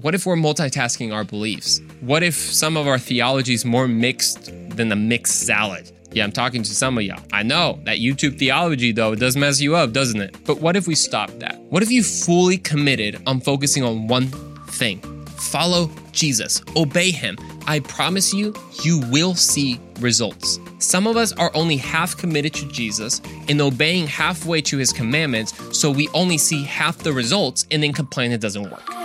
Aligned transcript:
What 0.00 0.14
if 0.14 0.26
we're 0.26 0.36
multitasking 0.36 1.12
our 1.12 1.24
beliefs? 1.24 1.80
What 2.02 2.22
if 2.22 2.36
some 2.36 2.76
of 2.76 2.86
our 2.86 3.00
theology 3.00 3.52
is 3.52 3.64
more 3.64 3.88
mixed 3.88 4.52
than 4.76 4.92
a 4.92 4.96
mixed 4.96 5.40
salad? 5.40 5.90
Yeah, 6.12 6.22
I'm 6.22 6.30
talking 6.30 6.62
to 6.62 6.72
some 6.72 6.96
of 6.96 7.02
y'all. 7.02 7.20
I 7.32 7.42
know 7.42 7.80
that 7.82 7.98
YouTube 7.98 8.38
theology, 8.38 8.92
though, 8.92 9.16
does 9.16 9.36
mess 9.36 9.60
you 9.60 9.74
up, 9.74 9.90
doesn't 9.90 10.20
it? 10.20 10.36
But 10.46 10.60
what 10.60 10.76
if 10.76 10.86
we 10.86 10.94
stop 10.94 11.30
that? 11.40 11.58
What 11.70 11.82
if 11.82 11.90
you 11.90 12.04
fully 12.04 12.58
committed 12.58 13.20
on 13.26 13.40
focusing 13.40 13.82
on 13.82 14.06
one 14.06 14.28
thing? 14.68 15.00
Follow 15.36 15.90
Jesus, 16.12 16.62
obey 16.76 17.10
him. 17.10 17.36
I 17.66 17.80
promise 17.80 18.32
you, 18.32 18.54
you 18.84 19.00
will 19.10 19.34
see 19.34 19.80
results. 19.98 20.60
Some 20.78 21.08
of 21.08 21.16
us 21.16 21.32
are 21.32 21.50
only 21.54 21.76
half 21.76 22.16
committed 22.16 22.54
to 22.54 22.68
Jesus 22.68 23.20
and 23.48 23.60
obeying 23.60 24.06
halfway 24.06 24.60
to 24.60 24.78
his 24.78 24.92
commandments, 24.92 25.54
so 25.76 25.90
we 25.90 26.06
only 26.14 26.38
see 26.38 26.62
half 26.62 26.98
the 26.98 27.12
results 27.12 27.66
and 27.72 27.82
then 27.82 27.92
complain 27.92 28.30
it 28.30 28.40
doesn't 28.40 28.70
work. 28.70 28.97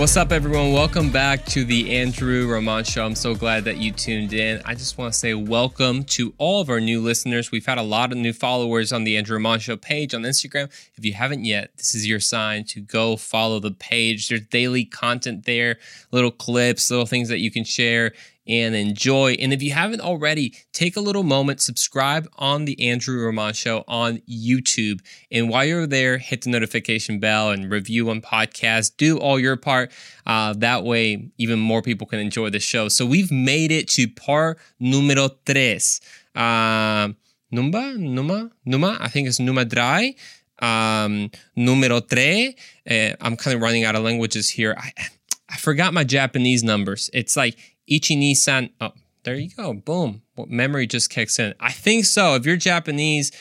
What's 0.00 0.16
up, 0.16 0.32
everyone? 0.32 0.72
Welcome 0.72 1.10
back 1.10 1.44
to 1.44 1.62
the 1.62 1.98
Andrew 1.98 2.50
Roman 2.50 2.84
Show. 2.84 3.04
I'm 3.04 3.14
so 3.14 3.34
glad 3.34 3.64
that 3.64 3.76
you 3.76 3.92
tuned 3.92 4.32
in. 4.32 4.62
I 4.64 4.74
just 4.74 4.96
want 4.96 5.12
to 5.12 5.18
say 5.18 5.34
welcome 5.34 6.04
to 6.04 6.32
all 6.38 6.62
of 6.62 6.70
our 6.70 6.80
new 6.80 7.02
listeners. 7.02 7.52
We've 7.52 7.66
had 7.66 7.76
a 7.76 7.82
lot 7.82 8.10
of 8.10 8.16
new 8.16 8.32
followers 8.32 8.94
on 8.94 9.04
the 9.04 9.18
Andrew 9.18 9.36
Roman 9.36 9.60
Show 9.60 9.76
page 9.76 10.14
on 10.14 10.22
Instagram. 10.22 10.72
If 10.94 11.04
you 11.04 11.12
haven't 11.12 11.44
yet, 11.44 11.76
this 11.76 11.94
is 11.94 12.08
your 12.08 12.18
sign 12.18 12.64
to 12.68 12.80
go 12.80 13.16
follow 13.16 13.60
the 13.60 13.72
page. 13.72 14.30
There's 14.30 14.40
daily 14.46 14.86
content 14.86 15.44
there, 15.44 15.76
little 16.12 16.30
clips, 16.30 16.90
little 16.90 17.04
things 17.04 17.28
that 17.28 17.40
you 17.40 17.50
can 17.50 17.64
share 17.64 18.12
and 18.50 18.74
enjoy. 18.74 19.34
And 19.34 19.52
if 19.52 19.62
you 19.62 19.70
haven't 19.70 20.00
already, 20.00 20.54
take 20.72 20.96
a 20.96 21.00
little 21.00 21.22
moment, 21.22 21.60
subscribe 21.60 22.28
on 22.36 22.64
the 22.64 22.90
Andrew 22.90 23.24
Roman 23.24 23.52
Show 23.54 23.84
on 23.86 24.18
YouTube. 24.28 25.00
And 25.30 25.48
while 25.48 25.64
you're 25.64 25.86
there, 25.86 26.18
hit 26.18 26.42
the 26.42 26.50
notification 26.50 27.20
bell 27.20 27.50
and 27.52 27.70
review 27.70 28.10
on 28.10 28.20
podcast. 28.20 28.96
Do 28.96 29.18
all 29.18 29.38
your 29.38 29.56
part. 29.56 29.92
Uh, 30.26 30.54
that 30.58 30.82
way, 30.82 31.30
even 31.38 31.60
more 31.60 31.80
people 31.80 32.08
can 32.08 32.18
enjoy 32.18 32.50
the 32.50 32.58
show. 32.58 32.88
So 32.88 33.06
we've 33.06 33.30
made 33.30 33.70
it 33.70 33.88
to 33.90 34.08
par 34.08 34.56
número 34.82 35.30
tres. 35.46 36.00
Uh, 36.34 37.08
numba, 37.54 37.96
numa, 37.96 38.50
numa. 38.64 38.98
I 39.00 39.08
think 39.08 39.28
it's 39.28 39.38
numa 39.38 39.64
dry. 39.64 40.16
Um, 40.58 41.30
número 41.56 42.06
tres. 42.06 42.54
Uh, 42.90 43.14
I'm 43.20 43.36
kind 43.36 43.54
of 43.54 43.62
running 43.62 43.84
out 43.84 43.94
of 43.94 44.02
languages 44.02 44.50
here. 44.50 44.74
I, 44.76 44.92
I 45.48 45.56
forgot 45.56 45.94
my 45.94 46.04
Japanese 46.04 46.62
numbers. 46.64 47.10
It's 47.12 47.36
like 47.36 47.56
Ichi-ni-san. 47.90 48.70
Oh, 48.80 48.92
there 49.24 49.34
you 49.34 49.50
go. 49.50 49.74
Boom. 49.74 50.22
Memory 50.36 50.86
just 50.86 51.10
kicks 51.10 51.38
in. 51.38 51.54
I 51.60 51.72
think 51.72 52.06
so. 52.06 52.34
If 52.34 52.46
you're 52.46 52.56
Japanese 52.56 53.32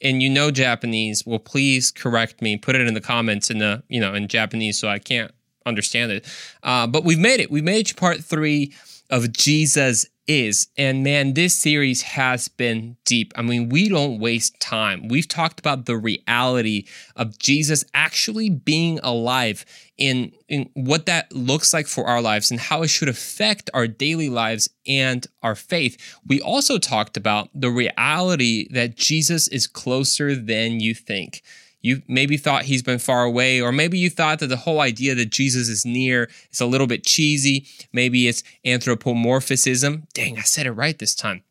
and 0.00 0.22
you 0.22 0.30
know 0.30 0.50
Japanese, 0.50 1.24
well, 1.26 1.38
please 1.38 1.90
correct 1.90 2.40
me. 2.40 2.56
Put 2.56 2.74
it 2.74 2.86
in 2.86 2.94
the 2.94 3.00
comments 3.00 3.50
in 3.50 3.58
the 3.58 3.82
you 3.88 4.00
know 4.00 4.14
in 4.14 4.28
Japanese 4.28 4.78
so 4.78 4.88
I 4.88 4.98
can't 4.98 5.32
understand 5.66 6.12
it. 6.12 6.26
Uh, 6.62 6.86
but 6.86 7.04
we've 7.04 7.18
made 7.18 7.40
it. 7.40 7.50
We 7.50 7.60
made 7.60 7.80
it 7.80 7.86
to 7.88 7.94
part 7.94 8.24
three 8.24 8.72
of 9.10 9.32
Jesus 9.32 10.06
is. 10.26 10.68
And 10.76 11.02
man, 11.02 11.34
this 11.34 11.56
series 11.56 12.02
has 12.02 12.48
been 12.48 12.96
deep. 13.04 13.32
I 13.36 13.42
mean, 13.42 13.68
we 13.68 13.88
don't 13.88 14.18
waste 14.18 14.58
time. 14.60 15.08
We've 15.08 15.28
talked 15.28 15.60
about 15.60 15.86
the 15.86 15.96
reality 15.96 16.86
of 17.14 17.38
Jesus 17.38 17.84
actually 17.94 18.50
being 18.50 18.98
alive 19.02 19.64
in, 19.96 20.32
in 20.48 20.68
what 20.74 21.06
that 21.06 21.32
looks 21.32 21.72
like 21.72 21.86
for 21.86 22.06
our 22.06 22.20
lives 22.20 22.50
and 22.50 22.60
how 22.60 22.82
it 22.82 22.88
should 22.88 23.08
affect 23.08 23.70
our 23.72 23.86
daily 23.86 24.28
lives 24.28 24.68
and 24.86 25.26
our 25.42 25.54
faith. 25.54 25.96
We 26.26 26.40
also 26.40 26.78
talked 26.78 27.16
about 27.16 27.48
the 27.54 27.70
reality 27.70 28.68
that 28.72 28.96
Jesus 28.96 29.48
is 29.48 29.66
closer 29.66 30.34
than 30.34 30.80
you 30.80 30.94
think. 30.94 31.42
You 31.86 32.02
maybe 32.08 32.36
thought 32.36 32.64
he's 32.64 32.82
been 32.82 32.98
far 32.98 33.22
away, 33.22 33.60
or 33.60 33.70
maybe 33.70 33.96
you 33.96 34.10
thought 34.10 34.40
that 34.40 34.48
the 34.48 34.56
whole 34.56 34.80
idea 34.80 35.14
that 35.14 35.30
Jesus 35.30 35.68
is 35.68 35.86
near 35.86 36.28
is 36.50 36.60
a 36.60 36.66
little 36.66 36.88
bit 36.88 37.06
cheesy. 37.06 37.64
Maybe 37.92 38.26
it's 38.26 38.42
anthropomorphism. 38.64 40.08
Dang, 40.12 40.36
I 40.36 40.42
said 40.42 40.66
it 40.66 40.72
right 40.72 40.98
this 40.98 41.14
time. 41.14 41.44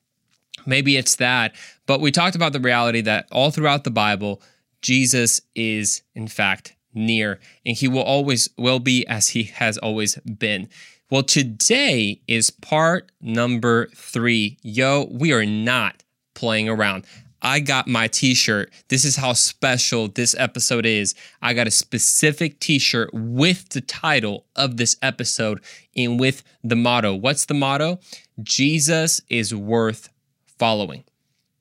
Maybe 0.65 0.97
it's 0.97 1.15
that. 1.15 1.55
But 1.85 2.01
we 2.01 2.11
talked 2.11 2.35
about 2.35 2.51
the 2.51 2.59
reality 2.59 2.99
that 2.99 3.29
all 3.31 3.49
throughout 3.49 3.85
the 3.85 3.91
Bible, 3.91 4.41
Jesus 4.81 5.39
is, 5.55 6.01
in 6.15 6.27
fact, 6.27 6.75
near, 6.93 7.39
and 7.65 7.77
he 7.77 7.87
will 7.87 8.03
always 8.03 8.49
will 8.57 8.79
be 8.79 9.07
as 9.07 9.29
he 9.29 9.43
has 9.43 9.77
always 9.77 10.15
been. 10.17 10.67
Well, 11.09 11.23
today 11.23 12.19
is 12.27 12.49
part 12.49 13.09
number 13.21 13.87
three. 13.95 14.57
Yo, 14.63 15.07
we 15.09 15.31
are 15.31 15.45
not 15.45 16.03
playing 16.33 16.67
around. 16.67 17.05
I 17.45 17.59
got 17.59 17.87
my 17.87 18.07
t 18.07 18.33
shirt. 18.33 18.73
This 18.87 19.05
is 19.05 19.17
how 19.17 19.33
special 19.33 20.07
this 20.07 20.33
episode 20.35 20.83
is. 20.83 21.13
I 21.43 21.53
got 21.53 21.67
a 21.67 21.71
specific 21.71 22.59
t 22.59 22.79
shirt 22.79 23.11
with 23.13 23.69
the 23.69 23.81
title 23.81 24.47
of 24.55 24.77
this 24.77 24.97
episode 25.03 25.61
and 25.95 26.19
with 26.19 26.41
the 26.63 26.75
motto. 26.75 27.13
What's 27.13 27.45
the 27.45 27.53
motto? 27.53 27.99
Jesus 28.41 29.21
is 29.29 29.53
worth 29.53 30.09
following. 30.57 31.03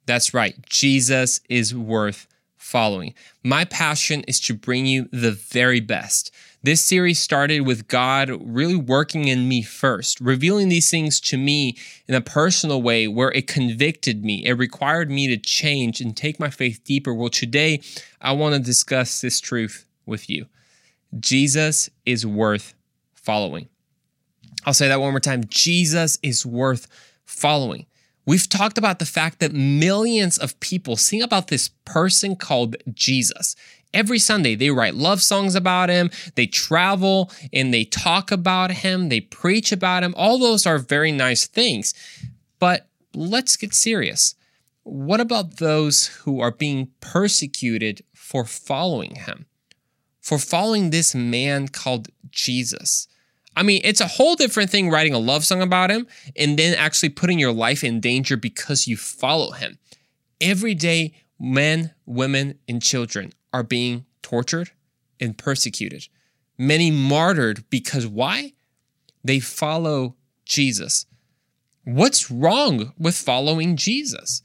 That's 0.06 0.32
right. 0.32 0.56
Jesus 0.70 1.42
is 1.50 1.74
worth 1.74 2.28
following. 2.56 3.12
My 3.42 3.66
passion 3.66 4.22
is 4.26 4.40
to 4.40 4.54
bring 4.54 4.86
you 4.86 5.06
the 5.12 5.32
very 5.32 5.80
best. 5.80 6.34
This 6.64 6.82
series 6.82 7.18
started 7.18 7.66
with 7.66 7.88
God 7.88 8.30
really 8.40 8.74
working 8.74 9.28
in 9.28 9.46
me 9.46 9.60
first, 9.60 10.18
revealing 10.18 10.70
these 10.70 10.90
things 10.90 11.20
to 11.20 11.36
me 11.36 11.76
in 12.08 12.14
a 12.14 12.22
personal 12.22 12.80
way 12.80 13.06
where 13.06 13.30
it 13.32 13.46
convicted 13.46 14.24
me. 14.24 14.46
It 14.46 14.54
required 14.54 15.10
me 15.10 15.26
to 15.26 15.36
change 15.36 16.00
and 16.00 16.16
take 16.16 16.40
my 16.40 16.48
faith 16.48 16.82
deeper. 16.82 17.12
Well, 17.12 17.28
today 17.28 17.82
I 18.18 18.32
want 18.32 18.54
to 18.54 18.62
discuss 18.62 19.20
this 19.20 19.40
truth 19.40 19.84
with 20.06 20.30
you. 20.30 20.46
Jesus 21.20 21.90
is 22.06 22.24
worth 22.24 22.72
following. 23.12 23.68
I'll 24.64 24.72
say 24.72 24.88
that 24.88 25.02
one 25.02 25.10
more 25.10 25.20
time. 25.20 25.44
Jesus 25.48 26.18
is 26.22 26.46
worth 26.46 26.88
following. 27.26 27.84
We've 28.24 28.48
talked 28.48 28.78
about 28.78 29.00
the 29.00 29.04
fact 29.04 29.40
that 29.40 29.52
millions 29.52 30.38
of 30.38 30.58
people 30.60 30.96
sing 30.96 31.20
about 31.20 31.48
this 31.48 31.68
person 31.84 32.36
called 32.36 32.76
Jesus. 32.94 33.54
Every 33.94 34.18
Sunday, 34.18 34.56
they 34.56 34.70
write 34.70 34.96
love 34.96 35.22
songs 35.22 35.54
about 35.54 35.88
him, 35.88 36.10
they 36.34 36.46
travel 36.46 37.30
and 37.52 37.72
they 37.72 37.84
talk 37.84 38.32
about 38.32 38.72
him, 38.72 39.08
they 39.08 39.20
preach 39.20 39.70
about 39.70 40.02
him. 40.02 40.14
All 40.16 40.36
those 40.38 40.66
are 40.66 40.78
very 40.78 41.12
nice 41.12 41.46
things. 41.46 41.94
But 42.58 42.88
let's 43.14 43.56
get 43.56 43.72
serious. 43.72 44.34
What 44.82 45.20
about 45.20 45.58
those 45.58 46.08
who 46.08 46.40
are 46.40 46.50
being 46.50 46.88
persecuted 47.00 48.02
for 48.12 48.44
following 48.44 49.14
him? 49.14 49.46
For 50.20 50.38
following 50.38 50.90
this 50.90 51.14
man 51.14 51.68
called 51.68 52.08
Jesus? 52.30 53.06
I 53.56 53.62
mean, 53.62 53.80
it's 53.84 54.00
a 54.00 54.08
whole 54.08 54.34
different 54.34 54.70
thing 54.70 54.90
writing 54.90 55.14
a 55.14 55.18
love 55.18 55.44
song 55.44 55.62
about 55.62 55.90
him 55.90 56.08
and 56.36 56.58
then 56.58 56.74
actually 56.74 57.10
putting 57.10 57.38
your 57.38 57.52
life 57.52 57.84
in 57.84 58.00
danger 58.00 58.36
because 58.36 58.88
you 58.88 58.96
follow 58.96 59.52
him. 59.52 59.78
Every 60.40 60.74
day, 60.74 61.14
men, 61.38 61.92
women, 62.04 62.58
and 62.66 62.82
children 62.82 63.32
are 63.54 63.62
being 63.62 64.04
tortured 64.20 64.72
and 65.20 65.38
persecuted. 65.38 66.08
Many 66.58 66.90
martyred 66.90 67.64
because 67.70 68.04
why? 68.04 68.52
They 69.22 69.38
follow 69.38 70.16
Jesus. 70.44 71.06
What's 71.84 72.32
wrong 72.32 72.92
with 72.98 73.16
following 73.16 73.76
Jesus? 73.76 74.42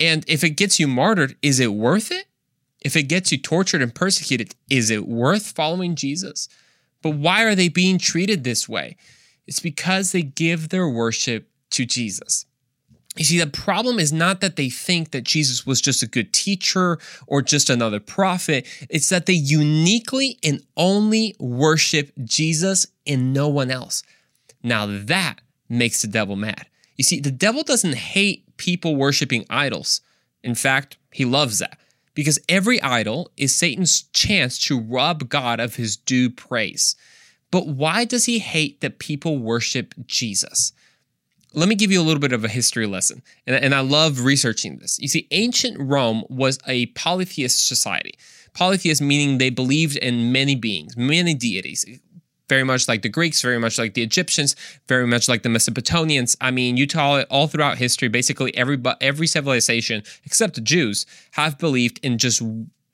And 0.00 0.24
if 0.26 0.42
it 0.42 0.56
gets 0.56 0.80
you 0.80 0.88
martyred, 0.88 1.36
is 1.42 1.60
it 1.60 1.74
worth 1.74 2.10
it? 2.10 2.24
If 2.80 2.96
it 2.96 3.04
gets 3.04 3.30
you 3.30 3.38
tortured 3.38 3.82
and 3.82 3.94
persecuted, 3.94 4.54
is 4.70 4.88
it 4.90 5.06
worth 5.06 5.52
following 5.52 5.94
Jesus? 5.94 6.48
But 7.02 7.16
why 7.16 7.44
are 7.44 7.54
they 7.54 7.68
being 7.68 7.98
treated 7.98 8.44
this 8.44 8.66
way? 8.66 8.96
It's 9.46 9.60
because 9.60 10.12
they 10.12 10.22
give 10.22 10.70
their 10.70 10.88
worship 10.88 11.50
to 11.72 11.84
Jesus. 11.84 12.46
You 13.16 13.24
see, 13.24 13.38
the 13.38 13.46
problem 13.46 13.98
is 13.98 14.12
not 14.12 14.40
that 14.40 14.56
they 14.56 14.70
think 14.70 15.10
that 15.10 15.24
Jesus 15.24 15.66
was 15.66 15.82
just 15.82 16.02
a 16.02 16.06
good 16.06 16.32
teacher 16.32 16.98
or 17.26 17.42
just 17.42 17.68
another 17.68 18.00
prophet. 18.00 18.66
It's 18.88 19.10
that 19.10 19.26
they 19.26 19.34
uniquely 19.34 20.38
and 20.42 20.62
only 20.78 21.36
worship 21.38 22.10
Jesus 22.24 22.86
and 23.06 23.34
no 23.34 23.48
one 23.48 23.70
else. 23.70 24.02
Now 24.62 24.86
that 24.86 25.40
makes 25.68 26.00
the 26.00 26.08
devil 26.08 26.36
mad. 26.36 26.66
You 26.96 27.04
see, 27.04 27.20
the 27.20 27.30
devil 27.30 27.62
doesn't 27.62 27.96
hate 27.96 28.56
people 28.56 28.96
worshiping 28.96 29.44
idols. 29.50 30.00
In 30.42 30.54
fact, 30.54 30.96
he 31.12 31.24
loves 31.24 31.58
that 31.58 31.78
because 32.14 32.38
every 32.48 32.80
idol 32.80 33.30
is 33.36 33.54
Satan's 33.54 34.02
chance 34.12 34.58
to 34.60 34.80
rob 34.80 35.28
God 35.28 35.60
of 35.60 35.76
his 35.76 35.96
due 35.96 36.30
praise. 36.30 36.96
But 37.50 37.66
why 37.66 38.04
does 38.04 38.24
he 38.24 38.38
hate 38.38 38.80
that 38.80 38.98
people 38.98 39.38
worship 39.38 39.94
Jesus? 40.06 40.72
Let 41.54 41.68
me 41.68 41.74
give 41.74 41.92
you 41.92 42.00
a 42.00 42.04
little 42.04 42.20
bit 42.20 42.32
of 42.32 42.44
a 42.44 42.48
history 42.48 42.86
lesson. 42.86 43.22
And, 43.46 43.56
and 43.56 43.74
I 43.74 43.80
love 43.80 44.24
researching 44.24 44.78
this. 44.78 44.98
You 44.98 45.08
see, 45.08 45.28
ancient 45.30 45.78
Rome 45.78 46.24
was 46.28 46.58
a 46.66 46.86
polytheist 46.86 47.66
society. 47.66 48.14
Polytheist 48.54 49.00
meaning 49.00 49.38
they 49.38 49.50
believed 49.50 49.96
in 49.96 50.32
many 50.32 50.54
beings, 50.54 50.96
many 50.96 51.34
deities, 51.34 51.84
very 52.48 52.64
much 52.64 52.86
like 52.86 53.00
the 53.00 53.08
Greeks, 53.08 53.40
very 53.40 53.58
much 53.58 53.78
like 53.78 53.94
the 53.94 54.02
Egyptians, 54.02 54.54
very 54.86 55.06
much 55.06 55.28
like 55.28 55.42
the 55.42 55.48
Mesopotamians. 55.48 56.36
I 56.40 56.50
mean, 56.50 56.76
you 56.76 56.86
tell 56.86 57.16
it 57.16 57.26
all 57.30 57.46
throughout 57.46 57.78
history, 57.78 58.08
basically 58.08 58.54
every 58.54 58.78
every 59.00 59.26
civilization 59.26 60.02
except 60.24 60.54
the 60.54 60.60
Jews 60.60 61.06
have 61.32 61.58
believed 61.58 61.98
in 62.02 62.18
just 62.18 62.42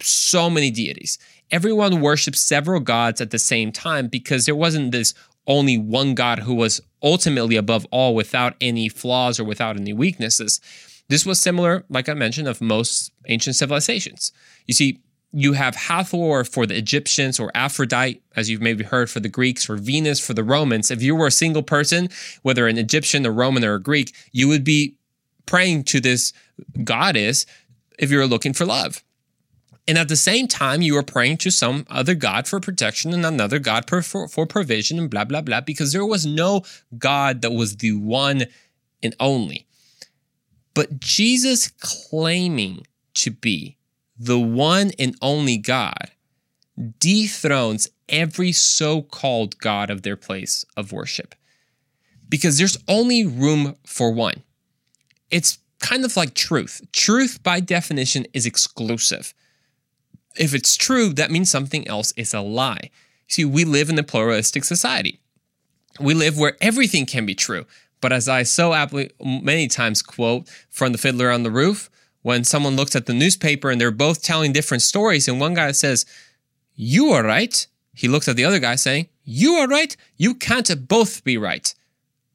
so 0.00 0.49
many 0.49 0.70
deities. 0.70 1.19
Everyone 1.50 2.00
worshipped 2.00 2.38
several 2.38 2.81
gods 2.81 3.20
at 3.20 3.31
the 3.31 3.38
same 3.38 3.72
time 3.72 4.06
because 4.06 4.46
there 4.46 4.55
wasn't 4.55 4.93
this 4.93 5.12
only 5.48 5.76
one 5.76 6.14
God 6.14 6.40
who 6.40 6.54
was 6.54 6.80
ultimately 7.02 7.56
above 7.56 7.86
all 7.90 8.14
without 8.14 8.54
any 8.60 8.88
flaws 8.88 9.40
or 9.40 9.44
without 9.44 9.76
any 9.76 9.92
weaknesses. 9.92 10.60
This 11.08 11.24
was 11.24 11.40
similar, 11.40 11.84
like 11.88 12.08
I 12.08 12.14
mentioned, 12.14 12.46
of 12.48 12.60
most 12.60 13.10
ancient 13.26 13.56
civilizations. 13.56 14.30
You 14.66 14.74
see, 14.74 15.00
you 15.32 15.54
have 15.54 15.74
Hathor 15.74 16.44
for 16.44 16.66
the 16.66 16.76
Egyptians 16.76 17.40
or 17.40 17.50
Aphrodite, 17.54 18.20
as 18.36 18.48
you've 18.48 18.62
maybe 18.62 18.84
heard 18.84 19.10
for 19.10 19.20
the 19.20 19.28
Greeks, 19.28 19.68
or 19.68 19.76
Venus 19.76 20.24
for 20.24 20.34
the 20.34 20.44
Romans. 20.44 20.90
If 20.90 21.02
you 21.02 21.14
were 21.16 21.26
a 21.26 21.32
single 21.32 21.62
person, 21.62 22.08
whether 22.42 22.66
an 22.66 22.78
Egyptian, 22.78 23.26
a 23.26 23.30
Roman, 23.30 23.64
or 23.64 23.74
a 23.74 23.82
Greek, 23.82 24.14
you 24.32 24.48
would 24.48 24.64
be 24.64 24.94
praying 25.46 25.84
to 25.84 26.00
this 26.00 26.32
goddess 26.84 27.46
if 27.98 28.10
you 28.10 28.18
were 28.18 28.26
looking 28.26 28.52
for 28.52 28.64
love. 28.64 29.02
And 29.88 29.96
at 29.96 30.08
the 30.08 30.17
same 30.17 30.46
time, 30.46 30.82
you 30.82 30.93
were 30.93 31.02
praying 31.02 31.38
to 31.38 31.50
some 31.50 31.87
other 31.88 32.14
God 32.14 32.46
for 32.46 32.61
protection 32.61 33.14
and 33.14 33.25
another 33.25 33.58
God 33.58 33.88
for, 33.88 34.02
for, 34.02 34.29
for 34.29 34.46
provision 34.46 34.99
and 34.99 35.08
blah, 35.08 35.25
blah, 35.25 35.40
blah, 35.40 35.62
because 35.62 35.94
there 35.94 36.05
was 36.05 36.26
no 36.26 36.62
God 36.99 37.40
that 37.40 37.52
was 37.52 37.79
the 37.79 37.93
one 37.93 38.44
and 39.02 39.17
only. 39.19 39.67
But 40.75 41.00
Jesus 41.00 41.69
claiming 41.81 42.87
to 43.14 43.31
be 43.31 43.79
the 44.19 44.38
one 44.38 44.93
and 44.99 45.17
only 45.23 45.56
God, 45.56 46.11
dethrones 47.00 47.88
every 48.11 48.52
so 48.52 49.00
called 49.00 49.58
God 49.58 49.88
of 49.88 50.02
their 50.02 50.17
place 50.17 50.67
of 50.76 50.93
worship. 50.93 51.34
Because 52.29 52.58
there's 52.58 52.76
only 52.88 53.25
room 53.25 53.75
for 53.87 54.12
one. 54.12 54.43
It's 55.31 55.58
kind 55.81 56.05
of 56.05 56.14
like 56.14 56.34
truth. 56.34 56.82
Truth, 56.93 57.43
by 57.43 57.61
definition, 57.61 58.26
is 58.34 58.44
exclusive. 58.44 59.32
If 60.38 60.55
it's 60.55 60.76
true, 60.76 61.12
that 61.14 61.31
means 61.31 61.50
something 61.50 61.87
else 61.88 62.12
is 62.17 62.32
a 62.32 62.40
lie. 62.40 62.90
See, 63.26 63.44
we 63.44 63.64
live 63.64 63.90
in 63.90 63.99
a 63.99 64.02
pluralistic 64.02 64.64
society. 64.64 65.20
We 66.00 66.14
live 66.14 66.38
where 66.38 66.56
everything 66.61 67.06
can 67.06 67.26
be 67.26 67.35
true. 67.35 67.67
But 68.00 68.12
as 68.12 68.29
I 68.29 68.44
so 68.44 68.73
aptly 68.73 69.11
many 69.20 69.67
times 69.67 70.02
quote 70.02 70.49
from 70.70 70.93
the 70.93 70.99
Fiddler 70.99 71.31
on 71.31 71.43
the 71.43 71.50
Roof, 71.50 71.90
when 72.23 72.44
someone 72.44 72.76
looks 72.76 72.94
at 72.94 73.06
the 73.06 73.14
newspaper 73.14 73.70
and 73.70 73.81
they're 73.81 73.90
both 73.90 74.23
telling 74.23 74.52
different 74.52 74.82
stories, 74.82 75.29
and 75.29 75.40
one 75.40 75.55
guy 75.55 75.73
says, 75.73 76.06
You 76.75 77.11
are 77.11 77.25
right. 77.25 77.67
He 77.94 78.06
looks 78.06 78.29
at 78.29 78.37
the 78.37 78.44
other 78.44 78.61
guy 78.61 78.76
saying, 78.76 79.08
You 79.25 79.55
are 79.55 79.67
right. 79.67 79.96
You 80.17 80.34
can't 80.34 80.88
both 80.88 81.25
be 81.25 81.37
right. 81.37 81.75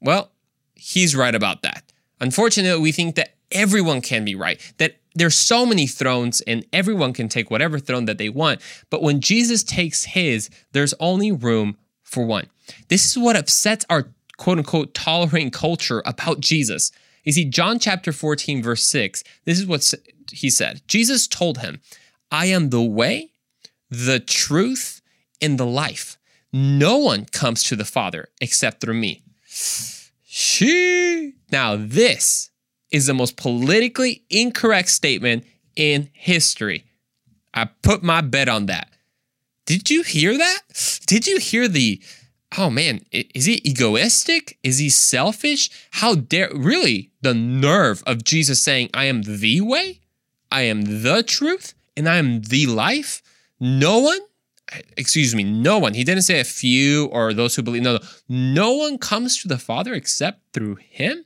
Well, 0.00 0.30
he's 0.74 1.16
right 1.16 1.34
about 1.34 1.62
that. 1.62 1.84
Unfortunately, 2.20 2.80
we 2.80 2.92
think 2.92 3.14
that 3.14 3.34
everyone 3.50 4.00
can 4.00 4.24
be 4.24 4.34
right, 4.34 4.60
that 4.78 4.96
there's 5.14 5.36
so 5.36 5.64
many 5.64 5.86
thrones 5.86 6.40
and 6.42 6.66
everyone 6.72 7.12
can 7.12 7.28
take 7.28 7.50
whatever 7.50 7.78
throne 7.78 8.04
that 8.06 8.18
they 8.18 8.28
want. 8.28 8.60
But 8.90 9.02
when 9.02 9.20
Jesus 9.20 9.62
takes 9.62 10.04
his, 10.04 10.50
there's 10.72 10.94
only 11.00 11.30
room 11.30 11.76
for 12.02 12.24
one. 12.24 12.48
This 12.88 13.06
is 13.06 13.18
what 13.18 13.36
upsets 13.36 13.84
our 13.88 14.08
quote 14.36 14.58
unquote 14.58 14.94
tolerating 14.94 15.50
culture 15.50 16.02
about 16.04 16.40
Jesus. 16.40 16.90
You 17.24 17.32
see, 17.32 17.44
John 17.44 17.78
chapter 17.78 18.12
14, 18.12 18.62
verse 18.62 18.82
6, 18.84 19.24
this 19.44 19.58
is 19.58 19.66
what 19.66 19.92
he 20.30 20.50
said. 20.50 20.82
Jesus 20.88 21.26
told 21.26 21.58
him, 21.58 21.80
I 22.30 22.46
am 22.46 22.70
the 22.70 22.82
way, 22.82 23.30
the 23.90 24.20
truth, 24.20 25.00
and 25.40 25.58
the 25.58 25.66
life. 25.66 26.18
No 26.52 26.98
one 26.98 27.24
comes 27.26 27.62
to 27.64 27.76
the 27.76 27.84
Father 27.84 28.28
except 28.40 28.80
through 28.80 28.94
me. 28.94 29.22
She. 30.24 31.34
Now, 31.50 31.76
this 31.76 32.50
is 32.94 33.06
the 33.06 33.12
most 33.12 33.36
politically 33.36 34.22
incorrect 34.30 34.88
statement 34.88 35.44
in 35.74 36.08
history. 36.12 36.84
I 37.52 37.64
put 37.82 38.04
my 38.04 38.20
bet 38.20 38.48
on 38.48 38.66
that. 38.66 38.88
Did 39.66 39.90
you 39.90 40.02
hear 40.02 40.38
that? 40.38 40.60
Did 41.04 41.26
you 41.26 41.38
hear 41.40 41.66
the 41.66 42.00
oh 42.56 42.70
man, 42.70 43.04
is 43.10 43.46
he 43.46 43.60
egoistic? 43.64 44.58
Is 44.62 44.78
he 44.78 44.90
selfish? 44.90 45.70
How 45.90 46.14
dare, 46.14 46.50
really, 46.54 47.10
the 47.20 47.34
nerve 47.34 48.04
of 48.06 48.22
Jesus 48.22 48.62
saying, 48.62 48.90
I 48.94 49.06
am 49.06 49.22
the 49.22 49.60
way, 49.60 49.98
I 50.52 50.62
am 50.62 51.02
the 51.02 51.24
truth, 51.24 51.74
and 51.96 52.08
I 52.08 52.18
am 52.18 52.42
the 52.42 52.66
life? 52.66 53.22
No 53.58 53.98
one, 53.98 54.20
excuse 54.96 55.34
me, 55.34 55.42
no 55.42 55.80
one, 55.80 55.94
he 55.94 56.04
didn't 56.04 56.22
say 56.22 56.38
a 56.38 56.44
few 56.44 57.06
or 57.06 57.34
those 57.34 57.56
who 57.56 57.62
believe, 57.62 57.82
no, 57.82 57.94
no, 57.94 58.00
no 58.28 58.72
one 58.74 58.98
comes 58.98 59.42
to 59.42 59.48
the 59.48 59.58
Father 59.58 59.94
except 59.94 60.52
through 60.52 60.76
him. 60.76 61.24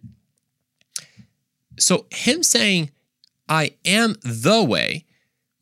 So, 1.78 2.06
him 2.10 2.42
saying, 2.42 2.90
I 3.48 3.72
am 3.84 4.16
the 4.22 4.62
way, 4.62 5.04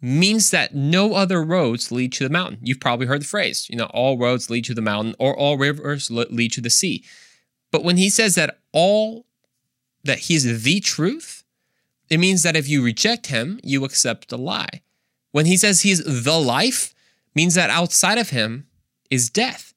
means 0.01 0.51
that 0.51 0.75
no 0.75 1.15
other 1.15 1.43
roads 1.43 1.91
lead 1.91 2.13
to 2.13 2.25
the 2.25 2.31
mountain. 2.31 2.59
You've 2.63 2.81
probably 2.81 3.07
heard 3.07 3.23
the 3.23 3.27
phrase, 3.27 3.69
you 3.69 3.77
know, 3.77 3.87
all 3.87 4.19
roads 4.19 4.51
lead 4.51 4.65
to 4.67 4.75
the 4.75 4.83
mountain 4.83 5.15
or 5.19 5.37
all 5.37 5.57
rivers 5.57 6.11
lead 6.11 6.53
to 6.53 6.61
the 6.61 6.71
sea. 6.71 7.05
But 7.71 7.83
when 7.83 7.97
he 7.97 8.11
says 8.11 8.35
that 8.35 8.59
all, 8.73 9.27
that 10.05 10.21
he 10.21 10.35
is 10.35 10.63
the 10.63 10.81
truth, 10.81 11.45
it 12.09 12.19
means 12.19 12.43
that 12.43 12.57
if 12.57 12.69
you 12.69 12.85
reject 12.85 13.27
him, 13.27 13.59
you 13.63 13.85
accept 13.85 14.33
a 14.33 14.37
lie. 14.37 14.83
When 15.33 15.47
he 15.47 15.57
says 15.57 15.81
he's 15.81 16.05
the 16.05 16.39
life, 16.39 16.95
means 17.35 17.55
that 17.55 17.71
outside 17.71 18.19
of 18.19 18.31
him 18.31 18.67
is 19.11 19.29
death, 19.29 19.75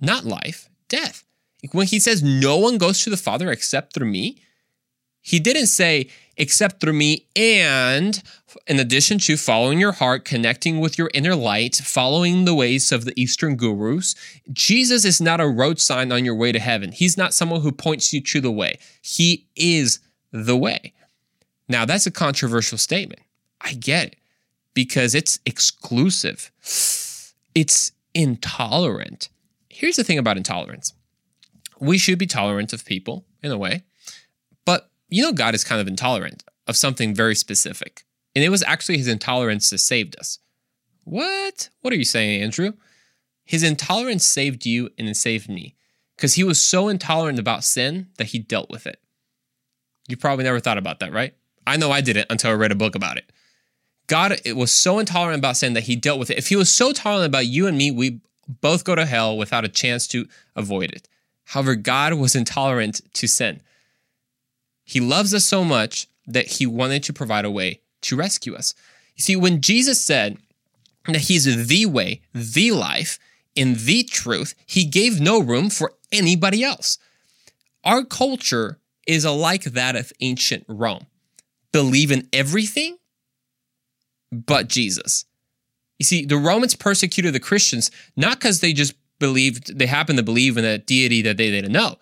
not 0.00 0.24
life, 0.24 0.68
death. 0.88 1.24
When 1.72 1.86
he 1.86 2.00
says 2.00 2.22
no 2.22 2.56
one 2.56 2.78
goes 2.78 3.02
to 3.04 3.10
the 3.10 3.16
Father 3.16 3.50
except 3.50 3.92
through 3.92 4.10
me, 4.10 4.42
he 5.22 5.38
didn't 5.38 5.68
say 5.68 6.08
except 6.36 6.80
through 6.80 6.92
me 6.92 7.26
and 7.36 8.22
in 8.66 8.78
addition 8.78 9.18
to 9.18 9.36
following 9.36 9.78
your 9.78 9.92
heart, 9.92 10.24
connecting 10.24 10.80
with 10.80 10.98
your 10.98 11.10
inner 11.14 11.34
light, 11.34 11.76
following 11.76 12.44
the 12.44 12.54
ways 12.54 12.92
of 12.92 13.04
the 13.04 13.18
Eastern 13.20 13.56
gurus, 13.56 14.14
Jesus 14.52 15.04
is 15.04 15.20
not 15.20 15.40
a 15.40 15.48
road 15.48 15.78
sign 15.78 16.12
on 16.12 16.24
your 16.24 16.34
way 16.34 16.52
to 16.52 16.58
heaven. 16.58 16.92
He's 16.92 17.16
not 17.16 17.34
someone 17.34 17.60
who 17.60 17.72
points 17.72 18.12
you 18.12 18.20
to 18.22 18.40
the 18.40 18.50
way. 18.50 18.78
He 19.00 19.46
is 19.56 20.00
the 20.32 20.56
way. 20.56 20.92
Now, 21.68 21.84
that's 21.84 22.06
a 22.06 22.10
controversial 22.10 22.78
statement. 22.78 23.20
I 23.60 23.74
get 23.74 24.08
it 24.08 24.16
because 24.74 25.14
it's 25.14 25.38
exclusive, 25.46 26.50
it's 27.54 27.92
intolerant. 28.14 29.28
Here's 29.68 29.96
the 29.96 30.04
thing 30.04 30.18
about 30.18 30.36
intolerance 30.36 30.92
we 31.78 31.98
should 31.98 32.18
be 32.18 32.26
tolerant 32.26 32.72
of 32.72 32.84
people 32.84 33.24
in 33.42 33.50
a 33.50 33.58
way, 33.58 33.82
you 35.12 35.22
know, 35.22 35.32
God 35.32 35.54
is 35.54 35.64
kind 35.64 35.80
of 35.80 35.86
intolerant 35.86 36.42
of 36.66 36.76
something 36.76 37.14
very 37.14 37.34
specific. 37.34 38.04
And 38.34 38.42
it 38.42 38.48
was 38.48 38.62
actually 38.62 38.96
his 38.96 39.08
intolerance 39.08 39.68
that 39.70 39.78
saved 39.78 40.18
us. 40.18 40.38
What? 41.04 41.68
What 41.82 41.92
are 41.92 41.96
you 41.96 42.04
saying, 42.04 42.42
Andrew? 42.42 42.72
His 43.44 43.62
intolerance 43.62 44.24
saved 44.24 44.64
you 44.64 44.88
and 44.98 45.08
it 45.08 45.16
saved 45.16 45.48
me 45.48 45.74
because 46.16 46.34
he 46.34 46.44
was 46.44 46.60
so 46.60 46.88
intolerant 46.88 47.38
about 47.38 47.64
sin 47.64 48.08
that 48.16 48.28
he 48.28 48.38
dealt 48.38 48.70
with 48.70 48.86
it. 48.86 49.00
You 50.08 50.16
probably 50.16 50.44
never 50.44 50.60
thought 50.60 50.78
about 50.78 51.00
that, 51.00 51.12
right? 51.12 51.34
I 51.66 51.76
know 51.76 51.90
I 51.90 52.00
didn't 52.00 52.28
until 52.30 52.50
I 52.50 52.54
read 52.54 52.72
a 52.72 52.76
book 52.76 52.94
about 52.94 53.18
it. 53.18 53.30
God 54.06 54.40
it 54.44 54.56
was 54.56 54.72
so 54.72 54.98
intolerant 54.98 55.40
about 55.40 55.56
sin 55.56 55.74
that 55.74 55.84
he 55.84 55.96
dealt 55.96 56.18
with 56.18 56.30
it. 56.30 56.38
If 56.38 56.48
he 56.48 56.56
was 56.56 56.70
so 56.70 56.92
tolerant 56.92 57.26
about 57.26 57.46
you 57.46 57.66
and 57.66 57.76
me, 57.76 57.90
we 57.90 58.20
both 58.48 58.84
go 58.84 58.94
to 58.94 59.06
hell 59.06 59.36
without 59.36 59.64
a 59.64 59.68
chance 59.68 60.06
to 60.08 60.26
avoid 60.56 60.92
it. 60.92 61.08
However, 61.46 61.74
God 61.74 62.14
was 62.14 62.34
intolerant 62.34 63.00
to 63.14 63.26
sin. 63.26 63.60
He 64.84 65.00
loves 65.00 65.32
us 65.34 65.44
so 65.44 65.64
much 65.64 66.08
that 66.26 66.46
he 66.46 66.66
wanted 66.66 67.02
to 67.04 67.12
provide 67.12 67.44
a 67.44 67.50
way 67.50 67.80
to 68.02 68.16
rescue 68.16 68.54
us. 68.54 68.74
You 69.16 69.22
see, 69.22 69.36
when 69.36 69.60
Jesus 69.60 70.00
said 70.00 70.38
that 71.06 71.22
he's 71.22 71.66
the 71.66 71.86
way, 71.86 72.22
the 72.32 72.72
life, 72.72 73.18
and 73.56 73.76
the 73.76 74.02
truth, 74.04 74.54
he 74.66 74.84
gave 74.84 75.20
no 75.20 75.40
room 75.40 75.68
for 75.70 75.92
anybody 76.10 76.64
else. 76.64 76.98
Our 77.84 78.04
culture 78.04 78.78
is 79.06 79.24
like 79.24 79.64
that 79.64 79.96
of 79.96 80.12
ancient 80.20 80.64
Rome. 80.68 81.06
Believe 81.72 82.10
in 82.10 82.28
everything 82.32 82.98
but 84.30 84.68
Jesus. 84.68 85.24
You 85.98 86.04
see, 86.04 86.24
the 86.24 86.36
Romans 86.36 86.74
persecuted 86.74 87.34
the 87.34 87.40
Christians 87.40 87.90
not 88.16 88.38
because 88.38 88.60
they 88.60 88.72
just 88.72 88.94
believed, 89.18 89.78
they 89.78 89.86
happened 89.86 90.18
to 90.18 90.24
believe 90.24 90.56
in 90.56 90.64
a 90.64 90.78
deity 90.78 91.22
that 91.22 91.36
they 91.36 91.50
didn't 91.50 91.72
know. 91.72 91.96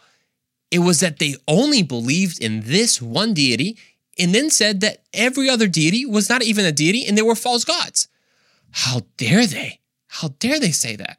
It 0.71 0.81
was 0.81 1.00
that 1.00 1.19
they 1.19 1.35
only 1.49 1.83
believed 1.83 2.43
in 2.43 2.62
this 2.62 3.03
one 3.03 3.35
deity 3.35 3.77
and 4.19 4.35
then 4.35 4.50
said 4.50 4.81
that 4.81 5.03
every 5.12 5.49
other 5.49 5.67
deity 5.67 6.07
was 6.07 6.29
not 6.29 6.43
even 6.43 6.65
a 6.65 6.73
deity 6.73 7.07
and 7.07 7.17
they 7.17 7.23
were 7.23 7.35
false 7.35 7.65
gods. 7.65 8.09
How 8.71 9.03
dare 9.17 9.47
they? 9.47 9.81
How 10.09 10.29
dare 10.39 10.61
they 10.61 10.71
say 10.71 10.97
that? 10.97 11.19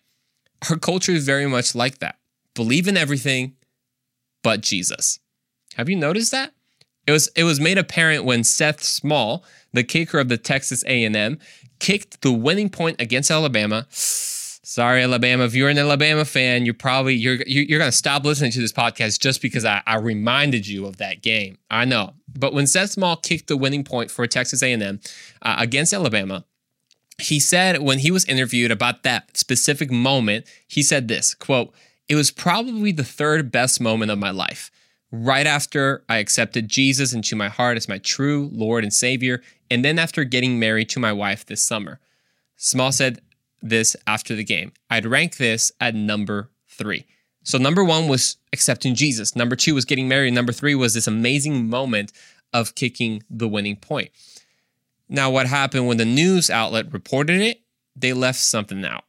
Our 0.69 0.77
culture 0.77 1.11
is 1.11 1.25
very 1.25 1.47
much 1.47 1.75
like 1.75 1.99
that. 1.99 2.17
Believe 2.53 2.87
in 2.87 2.97
everything 2.97 3.55
but 4.43 4.61
Jesus. 4.61 5.19
Have 5.75 5.89
you 5.89 5.95
noticed 5.95 6.31
that? 6.31 6.53
It 7.07 7.11
was 7.11 7.29
it 7.35 7.43
was 7.43 7.59
made 7.59 7.77
apparent 7.77 8.25
when 8.25 8.43
Seth 8.43 8.83
Small, 8.83 9.43
the 9.73 9.83
kicker 9.83 10.19
of 10.19 10.29
the 10.29 10.37
Texas 10.37 10.83
A&M, 10.85 11.39
kicked 11.79 12.21
the 12.21 12.31
winning 12.31 12.69
point 12.69 13.01
against 13.01 13.31
Alabama 13.31 13.87
Sorry, 14.71 15.03
Alabama. 15.03 15.43
If 15.43 15.53
you're 15.53 15.67
an 15.67 15.77
Alabama 15.77 16.23
fan, 16.23 16.63
you're 16.63 16.73
probably 16.73 17.13
you're 17.13 17.39
you're 17.45 17.77
gonna 17.77 17.91
stop 17.91 18.23
listening 18.23 18.51
to 18.53 18.61
this 18.61 18.71
podcast 18.71 19.19
just 19.19 19.41
because 19.41 19.65
I, 19.65 19.83
I 19.85 19.97
reminded 19.97 20.65
you 20.65 20.85
of 20.85 20.95
that 20.95 21.21
game. 21.21 21.57
I 21.69 21.83
know, 21.83 22.13
but 22.33 22.53
when 22.53 22.67
Seth 22.67 22.91
Small 22.91 23.17
kicked 23.17 23.49
the 23.49 23.57
winning 23.57 23.83
point 23.83 24.09
for 24.09 24.25
Texas 24.27 24.63
A&M 24.63 25.01
uh, 25.41 25.55
against 25.59 25.93
Alabama, 25.93 26.45
he 27.17 27.37
said 27.37 27.81
when 27.81 27.99
he 27.99 28.11
was 28.11 28.23
interviewed 28.23 28.71
about 28.71 29.03
that 29.03 29.35
specific 29.35 29.91
moment, 29.91 30.45
he 30.69 30.83
said 30.83 31.09
this 31.09 31.33
quote: 31.35 31.73
"It 32.07 32.15
was 32.15 32.31
probably 32.31 32.93
the 32.93 33.03
third 33.03 33.51
best 33.51 33.81
moment 33.81 34.09
of 34.09 34.19
my 34.19 34.31
life." 34.31 34.71
Right 35.11 35.47
after 35.47 36.05
I 36.07 36.19
accepted 36.19 36.69
Jesus 36.69 37.11
into 37.11 37.35
my 37.35 37.49
heart 37.49 37.75
as 37.75 37.89
my 37.89 37.97
true 37.97 38.49
Lord 38.53 38.85
and 38.85 38.93
Savior, 38.93 39.41
and 39.69 39.83
then 39.83 39.99
after 39.99 40.23
getting 40.23 40.59
married 40.59 40.87
to 40.91 41.01
my 41.01 41.11
wife 41.11 41.45
this 41.45 41.61
summer. 41.61 41.99
Small 42.55 42.93
said, 42.93 43.19
this 43.61 43.95
after 44.07 44.35
the 44.35 44.43
game. 44.43 44.71
I'd 44.89 45.05
rank 45.05 45.37
this 45.37 45.71
at 45.79 45.95
number 45.95 46.49
three. 46.67 47.05
So, 47.43 47.57
number 47.57 47.83
one 47.83 48.07
was 48.07 48.37
accepting 48.53 48.95
Jesus. 48.95 49.35
Number 49.35 49.55
two 49.55 49.73
was 49.73 49.85
getting 49.85 50.07
married. 50.07 50.33
Number 50.33 50.51
three 50.51 50.75
was 50.75 50.93
this 50.93 51.07
amazing 51.07 51.69
moment 51.69 52.11
of 52.53 52.75
kicking 52.75 53.23
the 53.29 53.47
winning 53.47 53.77
point. 53.77 54.11
Now, 55.09 55.29
what 55.29 55.47
happened 55.47 55.87
when 55.87 55.97
the 55.97 56.05
news 56.05 56.49
outlet 56.49 56.93
reported 56.93 57.41
it? 57.41 57.61
They 57.95 58.13
left 58.13 58.39
something 58.39 58.85
out. 58.85 59.03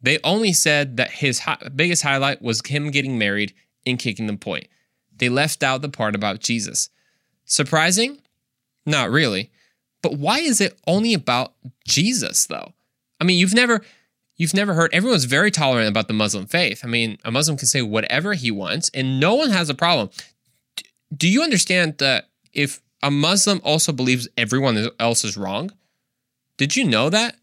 They 0.00 0.18
only 0.24 0.52
said 0.52 0.96
that 0.96 1.12
his 1.12 1.40
hi- 1.40 1.68
biggest 1.74 2.02
highlight 2.02 2.42
was 2.42 2.60
him 2.66 2.90
getting 2.90 3.18
married 3.18 3.54
and 3.86 3.98
kicking 3.98 4.26
the 4.26 4.36
point. 4.36 4.66
They 5.16 5.28
left 5.28 5.62
out 5.62 5.82
the 5.82 5.88
part 5.88 6.14
about 6.14 6.40
Jesus. 6.40 6.90
Surprising? 7.44 8.18
Not 8.84 9.10
really. 9.10 9.50
But 10.02 10.14
why 10.14 10.40
is 10.40 10.60
it 10.60 10.78
only 10.86 11.14
about 11.14 11.52
Jesus, 11.86 12.46
though? 12.46 12.72
I 13.22 13.24
mean, 13.24 13.38
you've 13.38 13.54
never 13.54 13.82
you've 14.36 14.52
never 14.52 14.74
heard 14.74 14.92
everyone's 14.92 15.26
very 15.26 15.52
tolerant 15.52 15.88
about 15.88 16.08
the 16.08 16.12
Muslim 16.12 16.46
faith. 16.46 16.80
I 16.82 16.88
mean, 16.88 17.18
a 17.24 17.30
Muslim 17.30 17.56
can 17.56 17.68
say 17.68 17.80
whatever 17.80 18.34
he 18.34 18.50
wants 18.50 18.90
and 18.92 19.20
no 19.20 19.36
one 19.36 19.50
has 19.50 19.70
a 19.70 19.74
problem. 19.74 20.10
Do 21.16 21.28
you 21.28 21.40
understand 21.40 21.98
that 21.98 22.30
if 22.52 22.82
a 23.00 23.12
Muslim 23.12 23.60
also 23.62 23.92
believes 23.92 24.26
everyone 24.36 24.88
else 24.98 25.22
is 25.22 25.36
wrong? 25.36 25.70
Did 26.56 26.74
you 26.74 26.84
know 26.84 27.10
that? 27.10 27.36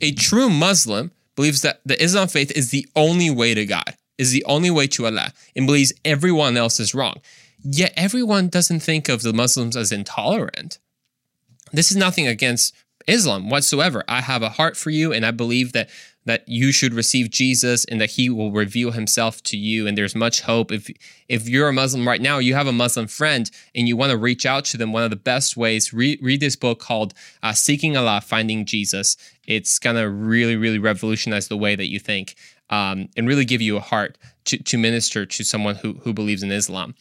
A 0.00 0.12
true 0.12 0.48
Muslim 0.48 1.10
believes 1.34 1.62
that 1.62 1.80
the 1.84 2.00
Islam 2.00 2.28
faith 2.28 2.52
is 2.52 2.70
the 2.70 2.86
only 2.94 3.28
way 3.28 3.52
to 3.52 3.66
God, 3.66 3.96
is 4.18 4.30
the 4.30 4.44
only 4.44 4.70
way 4.70 4.86
to 4.88 5.06
Allah, 5.06 5.32
and 5.56 5.66
believes 5.66 5.92
everyone 6.04 6.56
else 6.56 6.78
is 6.78 6.94
wrong. 6.94 7.20
Yet 7.64 7.92
everyone 7.96 8.46
doesn't 8.48 8.80
think 8.80 9.08
of 9.08 9.22
the 9.22 9.32
Muslims 9.32 9.76
as 9.76 9.90
intolerant. 9.90 10.78
This 11.72 11.90
is 11.90 11.96
nothing 11.96 12.28
against 12.28 12.72
Islam 13.06 13.50
whatsoever. 13.50 14.04
I 14.08 14.20
have 14.20 14.42
a 14.42 14.50
heart 14.50 14.76
for 14.76 14.90
you, 14.90 15.12
and 15.12 15.24
I 15.24 15.30
believe 15.30 15.72
that 15.72 15.90
that 16.26 16.42
you 16.48 16.72
should 16.72 16.92
receive 16.92 17.30
Jesus 17.30 17.84
and 17.84 18.00
that 18.00 18.10
He 18.10 18.28
will 18.28 18.50
reveal 18.50 18.90
Himself 18.90 19.42
to 19.44 19.56
you. 19.56 19.86
And 19.86 19.96
there's 19.96 20.14
much 20.14 20.40
hope. 20.42 20.72
If 20.72 20.90
if 21.28 21.48
you're 21.48 21.68
a 21.68 21.72
Muslim 21.72 22.06
right 22.06 22.20
now, 22.20 22.38
you 22.38 22.54
have 22.54 22.66
a 22.66 22.72
Muslim 22.72 23.06
friend, 23.06 23.50
and 23.74 23.88
you 23.88 23.96
want 23.96 24.10
to 24.10 24.18
reach 24.18 24.44
out 24.44 24.64
to 24.66 24.76
them. 24.76 24.92
One 24.92 25.04
of 25.04 25.10
the 25.10 25.16
best 25.16 25.56
ways 25.56 25.92
read 25.92 26.18
read 26.20 26.40
this 26.40 26.56
book 26.56 26.80
called 26.80 27.14
uh, 27.42 27.52
"Seeking 27.52 27.96
Allah: 27.96 28.20
Finding 28.20 28.66
Jesus." 28.66 29.16
It's 29.46 29.78
gonna 29.78 30.08
really 30.08 30.56
really 30.56 30.80
revolutionize 30.80 31.48
the 31.48 31.56
way 31.56 31.76
that 31.76 31.88
you 31.88 32.00
think, 32.00 32.34
um, 32.70 33.08
and 33.16 33.28
really 33.28 33.44
give 33.44 33.62
you 33.62 33.76
a 33.76 33.80
heart 33.80 34.18
to 34.46 34.58
to 34.58 34.76
minister 34.76 35.24
to 35.24 35.44
someone 35.44 35.76
who 35.76 35.94
who 36.02 36.12
believes 36.12 36.42
in 36.42 36.50
Islam. 36.50 36.94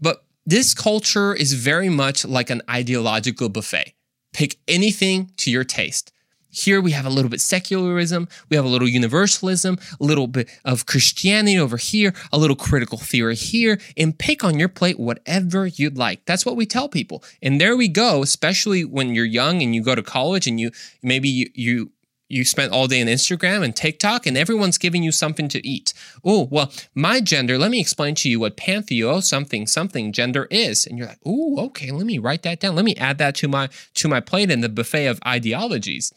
But 0.00 0.24
this 0.46 0.72
culture 0.72 1.34
is 1.34 1.52
very 1.52 1.90
much 1.90 2.24
like 2.24 2.48
an 2.48 2.62
ideological 2.70 3.50
buffet 3.50 3.92
Pick 4.38 4.54
anything 4.68 5.32
to 5.38 5.50
your 5.50 5.64
taste. 5.64 6.12
Here 6.48 6.80
we 6.80 6.92
have 6.92 7.04
a 7.04 7.10
little 7.10 7.28
bit 7.28 7.40
secularism, 7.40 8.28
we 8.48 8.54
have 8.54 8.64
a 8.64 8.68
little 8.68 8.86
universalism, 8.86 9.80
a 10.00 10.04
little 10.04 10.28
bit 10.28 10.48
of 10.64 10.86
Christianity 10.86 11.58
over 11.58 11.76
here, 11.76 12.14
a 12.32 12.38
little 12.38 12.54
critical 12.54 12.98
theory 12.98 13.34
here, 13.34 13.80
and 13.96 14.16
pick 14.16 14.44
on 14.44 14.56
your 14.56 14.68
plate 14.68 15.00
whatever 15.00 15.66
you'd 15.66 15.98
like. 15.98 16.24
That's 16.24 16.46
what 16.46 16.54
we 16.54 16.66
tell 16.66 16.88
people. 16.88 17.24
And 17.42 17.60
there 17.60 17.76
we 17.76 17.88
go, 17.88 18.22
especially 18.22 18.84
when 18.84 19.12
you're 19.12 19.24
young 19.24 19.60
and 19.60 19.74
you 19.74 19.82
go 19.82 19.96
to 19.96 20.04
college 20.04 20.46
and 20.46 20.60
you 20.60 20.70
maybe 21.02 21.28
you, 21.28 21.50
you 21.54 21.90
you 22.28 22.44
spent 22.44 22.72
all 22.72 22.86
day 22.86 23.00
on 23.00 23.06
Instagram 23.06 23.64
and 23.64 23.74
TikTok 23.74 24.26
and 24.26 24.36
everyone's 24.36 24.78
giving 24.78 25.02
you 25.02 25.10
something 25.10 25.48
to 25.48 25.66
eat. 25.66 25.94
Oh, 26.24 26.46
well, 26.50 26.70
my 26.94 27.20
gender, 27.20 27.58
let 27.58 27.70
me 27.70 27.80
explain 27.80 28.14
to 28.16 28.28
you 28.28 28.38
what 28.38 28.56
pantheo 28.56 29.22
something 29.22 29.66
something 29.66 30.12
gender 30.12 30.46
is. 30.50 30.86
And 30.86 30.98
you're 30.98 31.08
like, 31.08 31.20
"Oh, 31.24 31.58
okay, 31.66 31.90
let 31.90 32.06
me 32.06 32.18
write 32.18 32.42
that 32.42 32.60
down. 32.60 32.76
Let 32.76 32.84
me 32.84 32.94
add 32.96 33.18
that 33.18 33.34
to 33.36 33.48
my 33.48 33.68
to 33.94 34.08
my 34.08 34.20
plate 34.20 34.50
in 34.50 34.60
the 34.60 34.68
buffet 34.68 35.06
of 35.06 35.20
ideologies." 35.26 36.12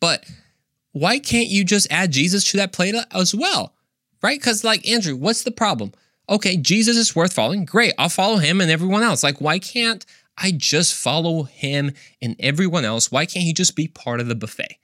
But 0.00 0.24
why 0.92 1.18
can't 1.18 1.48
you 1.48 1.64
just 1.64 1.86
add 1.90 2.12
Jesus 2.12 2.44
to 2.50 2.56
that 2.56 2.72
plate 2.72 2.94
as 3.10 3.34
well? 3.34 3.74
Right? 4.22 4.40
Cuz 4.40 4.64
like 4.64 4.88
Andrew, 4.88 5.16
what's 5.16 5.42
the 5.42 5.50
problem? 5.50 5.92
Okay, 6.30 6.56
Jesus 6.56 6.96
is 6.96 7.14
worth 7.14 7.34
following. 7.34 7.66
Great. 7.66 7.92
I'll 7.98 8.08
follow 8.08 8.38
him 8.38 8.62
and 8.62 8.70
everyone 8.70 9.02
else. 9.02 9.22
Like 9.22 9.40
why 9.40 9.58
can't 9.58 10.06
I 10.38 10.50
just 10.50 10.94
follow 10.94 11.42
him 11.42 11.92
and 12.22 12.36
everyone 12.40 12.84
else? 12.86 13.12
Why 13.12 13.26
can't 13.26 13.44
he 13.44 13.52
just 13.52 13.76
be 13.76 13.86
part 13.86 14.20
of 14.20 14.28
the 14.28 14.34
buffet? 14.34 14.78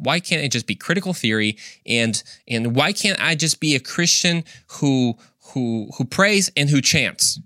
Why 0.00 0.18
can't 0.18 0.42
it 0.42 0.50
just 0.50 0.66
be 0.66 0.74
critical 0.74 1.12
theory? 1.12 1.56
And 1.86 2.22
and 2.48 2.74
why 2.74 2.92
can't 2.92 3.20
I 3.22 3.34
just 3.34 3.60
be 3.60 3.74
a 3.76 3.80
Christian 3.80 4.44
who 4.72 5.16
who 5.52 5.90
who 5.96 6.04
prays 6.04 6.50
and 6.56 6.70
who 6.70 6.80
chants? 6.80 7.38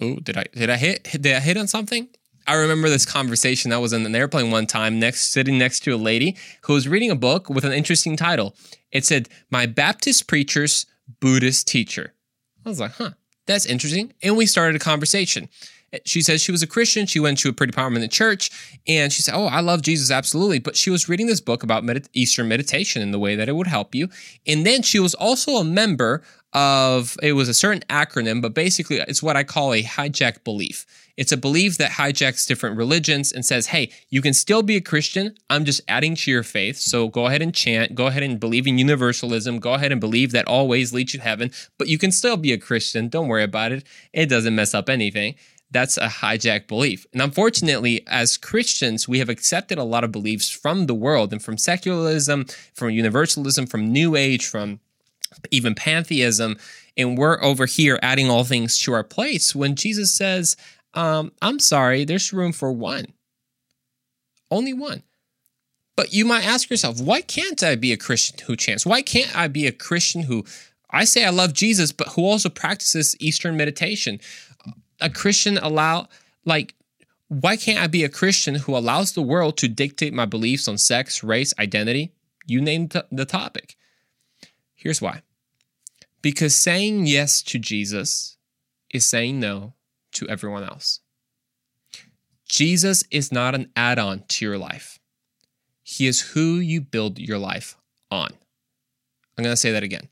Oh, 0.00 0.16
did 0.16 0.36
I 0.36 0.44
did 0.54 0.70
I 0.70 0.76
hit 0.76 1.04
did 1.04 1.36
I 1.36 1.40
hit 1.40 1.56
on 1.56 1.66
something? 1.66 2.08
I 2.46 2.54
remember 2.54 2.88
this 2.88 3.04
conversation. 3.04 3.72
I 3.72 3.78
was 3.78 3.92
in 3.92 4.04
an 4.06 4.14
airplane 4.14 4.50
one 4.50 4.66
time, 4.66 4.98
next 4.98 5.30
sitting 5.30 5.58
next 5.58 5.80
to 5.80 5.94
a 5.94 5.96
lady 5.96 6.36
who 6.62 6.72
was 6.72 6.88
reading 6.88 7.10
a 7.10 7.16
book 7.16 7.50
with 7.50 7.64
an 7.64 7.72
interesting 7.72 8.16
title. 8.16 8.56
It 8.90 9.04
said, 9.04 9.28
"My 9.50 9.66
Baptist 9.66 10.26
preacher's 10.26 10.86
Buddhist 11.20 11.68
teacher." 11.68 12.14
I 12.64 12.70
was 12.70 12.80
like, 12.80 12.92
"Huh, 12.92 13.12
that's 13.46 13.66
interesting." 13.66 14.14
And 14.22 14.36
we 14.36 14.46
started 14.46 14.74
a 14.76 14.84
conversation. 14.84 15.48
She 16.04 16.22
says 16.22 16.40
she 16.40 16.52
was 16.52 16.62
a 16.62 16.68
Christian. 16.68 17.06
She 17.06 17.18
went 17.18 17.38
to 17.38 17.48
a 17.48 17.52
pretty 17.52 17.72
prominent 17.72 18.12
church, 18.12 18.78
and 18.86 19.12
she 19.12 19.22
said, 19.22 19.34
"Oh, 19.34 19.46
I 19.46 19.60
love 19.60 19.82
Jesus 19.82 20.10
absolutely." 20.10 20.60
But 20.60 20.76
she 20.76 20.90
was 20.90 21.08
reading 21.08 21.26
this 21.26 21.40
book 21.40 21.62
about 21.62 21.84
med- 21.84 22.08
Eastern 22.12 22.48
meditation 22.48 23.02
and 23.02 23.12
the 23.12 23.18
way 23.18 23.34
that 23.34 23.48
it 23.48 23.56
would 23.56 23.66
help 23.66 23.94
you. 23.94 24.08
And 24.46 24.64
then 24.64 24.82
she 24.82 25.00
was 25.00 25.14
also 25.14 25.56
a 25.56 25.64
member 25.64 26.22
of 26.52 27.16
it 27.22 27.32
was 27.32 27.48
a 27.48 27.54
certain 27.54 27.82
acronym, 27.88 28.42
but 28.42 28.54
basically 28.54 28.96
it's 28.96 29.22
what 29.22 29.36
I 29.36 29.44
call 29.44 29.72
a 29.72 29.82
hijack 29.82 30.44
belief. 30.44 30.86
It's 31.16 31.32
a 31.32 31.36
belief 31.36 31.76
that 31.78 31.92
hijacks 31.92 32.46
different 32.46 32.76
religions 32.76 33.30
and 33.30 33.44
says, 33.44 33.66
hey, 33.66 33.90
you 34.08 34.22
can 34.22 34.32
still 34.32 34.62
be 34.62 34.76
a 34.76 34.80
Christian. 34.80 35.34
I'm 35.50 35.64
just 35.66 35.82
adding 35.86 36.14
to 36.16 36.30
your 36.30 36.42
faith. 36.42 36.76
So 36.76 37.08
go 37.08 37.26
ahead 37.26 37.42
and 37.42 37.54
chant. 37.54 37.94
Go 37.94 38.06
ahead 38.06 38.22
and 38.22 38.40
believe 38.40 38.66
in 38.66 38.78
universalism. 38.78 39.58
Go 39.58 39.74
ahead 39.74 39.92
and 39.92 40.00
believe 40.00 40.32
that 40.32 40.46
all 40.46 40.66
ways 40.66 40.94
lead 40.94 41.12
you 41.12 41.18
to 41.18 41.24
heaven, 41.24 41.50
but 41.78 41.88
you 41.88 41.98
can 41.98 42.10
still 42.10 42.38
be 42.38 42.52
a 42.52 42.58
Christian. 42.58 43.08
Don't 43.08 43.28
worry 43.28 43.44
about 43.44 43.70
it. 43.70 43.84
It 44.12 44.26
doesn't 44.26 44.54
mess 44.54 44.72
up 44.72 44.88
anything 44.88 45.34
that's 45.70 45.96
a 45.96 46.08
hijacked 46.08 46.66
belief. 46.66 47.06
And 47.12 47.22
unfortunately, 47.22 48.04
as 48.06 48.36
Christians, 48.36 49.08
we 49.08 49.18
have 49.20 49.28
accepted 49.28 49.78
a 49.78 49.84
lot 49.84 50.04
of 50.04 50.12
beliefs 50.12 50.48
from 50.48 50.86
the 50.86 50.94
world 50.94 51.32
and 51.32 51.42
from 51.42 51.56
secularism, 51.56 52.46
from 52.74 52.90
universalism, 52.90 53.66
from 53.66 53.92
New 53.92 54.16
Age, 54.16 54.46
from 54.46 54.80
even 55.50 55.74
pantheism. 55.74 56.56
And 56.96 57.16
we're 57.16 57.42
over 57.42 57.66
here 57.66 57.98
adding 58.02 58.30
all 58.30 58.44
things 58.44 58.78
to 58.80 58.92
our 58.92 59.04
place 59.04 59.54
when 59.54 59.76
Jesus 59.76 60.12
says, 60.12 60.56
um, 60.94 61.32
I'm 61.40 61.60
sorry, 61.60 62.04
there's 62.04 62.32
room 62.32 62.52
for 62.52 62.72
one. 62.72 63.06
Only 64.50 64.72
one. 64.72 65.04
But 65.94 66.12
you 66.12 66.24
might 66.24 66.46
ask 66.46 66.70
yourself, 66.70 67.00
why 67.00 67.20
can't 67.20 67.62
I 67.62 67.76
be 67.76 67.92
a 67.92 67.96
Christian 67.96 68.38
who 68.46 68.56
chants? 68.56 68.86
Why 68.86 69.02
can't 69.02 69.36
I 69.36 69.48
be 69.48 69.66
a 69.66 69.72
Christian 69.72 70.22
who 70.22 70.44
I 70.90 71.04
say 71.04 71.24
I 71.24 71.30
love 71.30 71.52
Jesus, 71.52 71.92
but 71.92 72.08
who 72.08 72.24
also 72.24 72.48
practices 72.48 73.16
Eastern 73.20 73.56
meditation? 73.56 74.18
A 75.00 75.10
Christian 75.10 75.58
allow 75.58 76.08
like 76.44 76.74
why 77.28 77.56
can't 77.56 77.78
I 77.78 77.86
be 77.86 78.02
a 78.02 78.08
Christian 78.08 78.56
who 78.56 78.76
allows 78.76 79.12
the 79.12 79.22
world 79.22 79.56
to 79.58 79.68
dictate 79.68 80.12
my 80.12 80.26
beliefs 80.26 80.66
on 80.66 80.78
sex, 80.78 81.22
race, 81.22 81.54
identity? 81.60 82.12
You 82.44 82.60
name 82.60 82.88
the 82.88 83.24
topic. 83.24 83.76
Here's 84.74 85.00
why. 85.00 85.22
Because 86.22 86.56
saying 86.56 87.06
yes 87.06 87.40
to 87.42 87.58
Jesus 87.60 88.36
is 88.92 89.06
saying 89.06 89.38
no 89.38 89.74
to 90.12 90.28
everyone 90.28 90.64
else. 90.64 91.00
Jesus 92.48 93.04
is 93.12 93.30
not 93.30 93.54
an 93.54 93.70
add 93.76 94.00
on 94.00 94.24
to 94.26 94.44
your 94.44 94.58
life, 94.58 94.98
He 95.84 96.08
is 96.08 96.32
who 96.32 96.56
you 96.56 96.80
build 96.80 97.20
your 97.20 97.38
life 97.38 97.76
on. 98.10 98.30
I'm 99.38 99.44
going 99.44 99.52
to 99.52 99.56
say 99.56 99.70
that 99.70 99.84
again. 99.84 100.08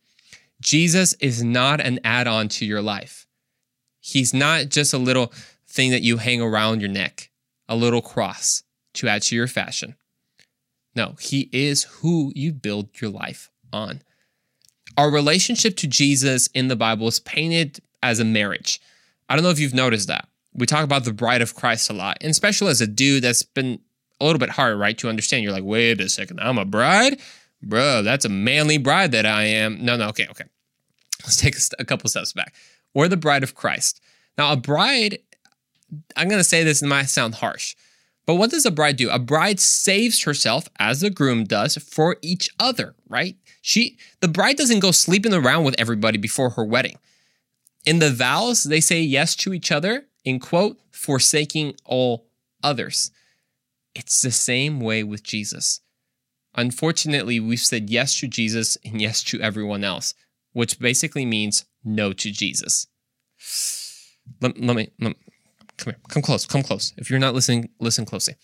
Jesus 0.61 1.15
is 1.15 1.43
not 1.43 1.81
an 1.81 1.99
add 2.05 2.29
on 2.29 2.49
to 2.49 2.65
your 2.65 2.81
life. 2.81 3.27
He's 4.09 4.33
not 4.33 4.71
just 4.71 4.95
a 4.95 4.99
little 4.99 5.33
thing 5.67 5.91
that 5.91 6.03
you 6.03 6.17
hang 6.17 6.41
around 6.41 6.81
your 6.81 6.89
neck, 6.89 7.31
a 7.69 7.77
little 7.77 8.01
cross 8.01 8.63
to 8.95 9.07
add 9.07 9.21
to 9.23 9.37
your 9.37 9.47
fashion. 9.47 9.97
No, 10.97 11.17
He 11.21 11.51
is 11.53 11.83
who 11.85 12.33
you 12.35 12.55
build 12.55 12.89
your 13.03 13.11
life 13.11 13.51
on. 13.71 14.01
Our 14.97 15.11
relationship 15.11 15.77
to 15.77 15.87
Jesus 15.87 16.47
in 16.55 16.69
the 16.69 16.75
Bible 16.75 17.07
is 17.07 17.21
painted 17.21 17.81
as 18.03 18.19
a 18.19 18.25
marriage. 18.25 18.81
I 19.29 19.37
don't 19.37 19.45
know 19.45 19.51
if 19.51 19.61
you've 19.61 19.75
noticed 19.75 20.09
that. 20.09 20.27
We 20.55 20.65
talk 20.65 20.85
about 20.85 21.05
the 21.05 21.13
bride 21.13 21.43
of 21.43 21.55
Christ 21.55 21.91
a 21.91 21.93
lot, 21.93 22.17
and 22.23 22.31
especially 22.31 22.71
as 22.71 22.81
a 22.81 22.87
dude 22.87 23.23
that's 23.23 23.43
been 23.43 23.79
a 24.21 24.25
little 24.25 24.39
bit 24.39 24.49
hard, 24.49 24.79
right, 24.79 24.97
to 24.99 25.11
understand. 25.11 25.45
You're 25.45 25.53
like, 25.53 25.65
wait 25.65 26.01
a 26.01 26.09
second, 26.09 26.41
I'm 26.41 26.57
a 26.57 26.65
bride? 26.65 27.21
Bro, 27.63 28.03
that's 28.03 28.25
a 28.25 28.31
manly 28.31 28.79
bride 28.79 29.13
that 29.13 29.27
I 29.27 29.45
am. 29.45 29.85
No, 29.85 29.97
no, 29.97 30.09
okay, 30.09 30.27
okay. 30.31 30.45
Let's 31.25 31.37
take 31.37 31.57
a, 31.57 31.61
a 31.81 31.85
couple 31.85 32.09
steps 32.09 32.33
back. 32.33 32.55
We're 32.99 33.07
the 33.07 33.17
bride 33.17 33.45
of 33.45 33.55
Christ. 33.55 34.01
Now, 34.37 34.53
a 34.53 34.57
bride, 34.57 35.19
I'm 36.17 36.29
going 36.29 36.41
to 36.41 36.43
say 36.43 36.65
this, 36.65 36.83
it 36.83 36.89
might 36.89 37.05
sound 37.05 37.37
harsh, 37.37 37.77
but 38.27 38.35
what 38.35 38.51
does 38.51 38.67
a 38.67 38.73
bride 38.73 38.97
do? 38.97 39.09
A 39.09 39.21
bride 39.21 39.61
saves 39.61 40.25
herself, 40.25 40.69
as 40.81 41.01
the 41.01 41.09
groom 41.09 41.45
does, 41.45 41.77
for 41.77 42.17
each 42.23 42.51
other, 42.59 42.97
right? 43.09 43.37
She, 43.63 43.99
the 44.19 44.27
bride 44.27 44.57
doesn't 44.57 44.81
go 44.81 44.91
sleeping 44.91 45.33
around 45.33 45.63
with 45.63 45.77
everybody 45.79 46.19
before 46.19 46.51
her 46.51 46.65
wedding. 46.65 46.99
In 47.87 48.01
the 48.01 48.11
vows, 48.11 48.65
they 48.65 48.81
say 48.81 49.01
yes 49.01 49.37
to 49.37 49.55
each 49.55 49.71
other, 49.71 50.09
in 50.25 50.41
quote, 50.41 50.81
forsaking 50.91 51.77
all 51.85 52.27
others. 52.65 53.13
It's 53.95 54.21
the 54.23 54.33
same 54.33 54.81
way 54.81 55.05
with 55.05 55.23
Jesus. 55.23 55.83
Unfortunately, 56.57 57.39
we've 57.39 57.61
said 57.61 57.91
yes 57.91 58.19
to 58.19 58.27
Jesus 58.27 58.77
and 58.85 59.01
yes 59.01 59.23
to 59.23 59.41
everyone 59.41 59.85
else, 59.85 60.15
which 60.53 60.81
basically 60.81 61.25
means 61.25 61.65
no 61.89 62.13
to 62.13 62.31
Jesus. 62.31 62.87
Let, 64.41 64.61
let, 64.61 64.77
me, 64.77 64.91
let 65.01 65.11
me 65.11 65.17
come 65.77 65.93
here, 65.93 66.01
come 66.09 66.23
close, 66.23 66.47
come 66.47 66.63
close. 66.63 66.93
If 66.97 67.11
you're 67.11 67.19
not 67.19 67.35
listening, 67.35 67.71
listen 67.81 68.05
closely. 68.05 68.35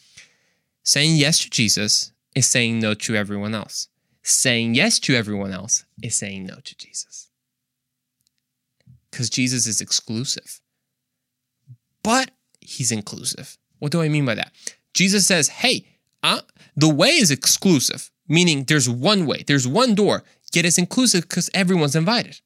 Saying 0.82 1.16
yes 1.16 1.38
to 1.40 1.50
Jesus 1.50 2.12
is 2.34 2.46
saying 2.46 2.80
no 2.80 2.94
to 2.94 3.14
everyone 3.14 3.54
else. 3.54 3.88
Saying 4.22 4.74
yes 4.74 4.98
to 5.00 5.14
everyone 5.14 5.52
else 5.52 5.84
is 6.02 6.14
saying 6.14 6.46
no 6.46 6.56
to 6.64 6.76
Jesus. 6.76 7.28
Because 9.10 9.30
Jesus 9.30 9.66
is 9.66 9.80
exclusive, 9.80 10.60
but 12.02 12.32
he's 12.60 12.90
inclusive. 12.90 13.56
What 13.78 13.92
do 13.92 14.02
I 14.02 14.08
mean 14.08 14.24
by 14.26 14.34
that? 14.34 14.52
Jesus 14.92 15.26
says, 15.26 15.48
hey, 15.48 15.86
uh, 16.22 16.40
the 16.74 16.88
way 16.88 17.10
is 17.10 17.30
exclusive, 17.30 18.10
meaning 18.26 18.64
there's 18.64 18.88
one 18.88 19.26
way, 19.26 19.44
there's 19.46 19.68
one 19.68 19.94
door, 19.94 20.24
yet 20.52 20.64
it's 20.64 20.78
inclusive 20.78 21.28
because 21.28 21.50
everyone's 21.54 21.94
invited. 21.94 22.40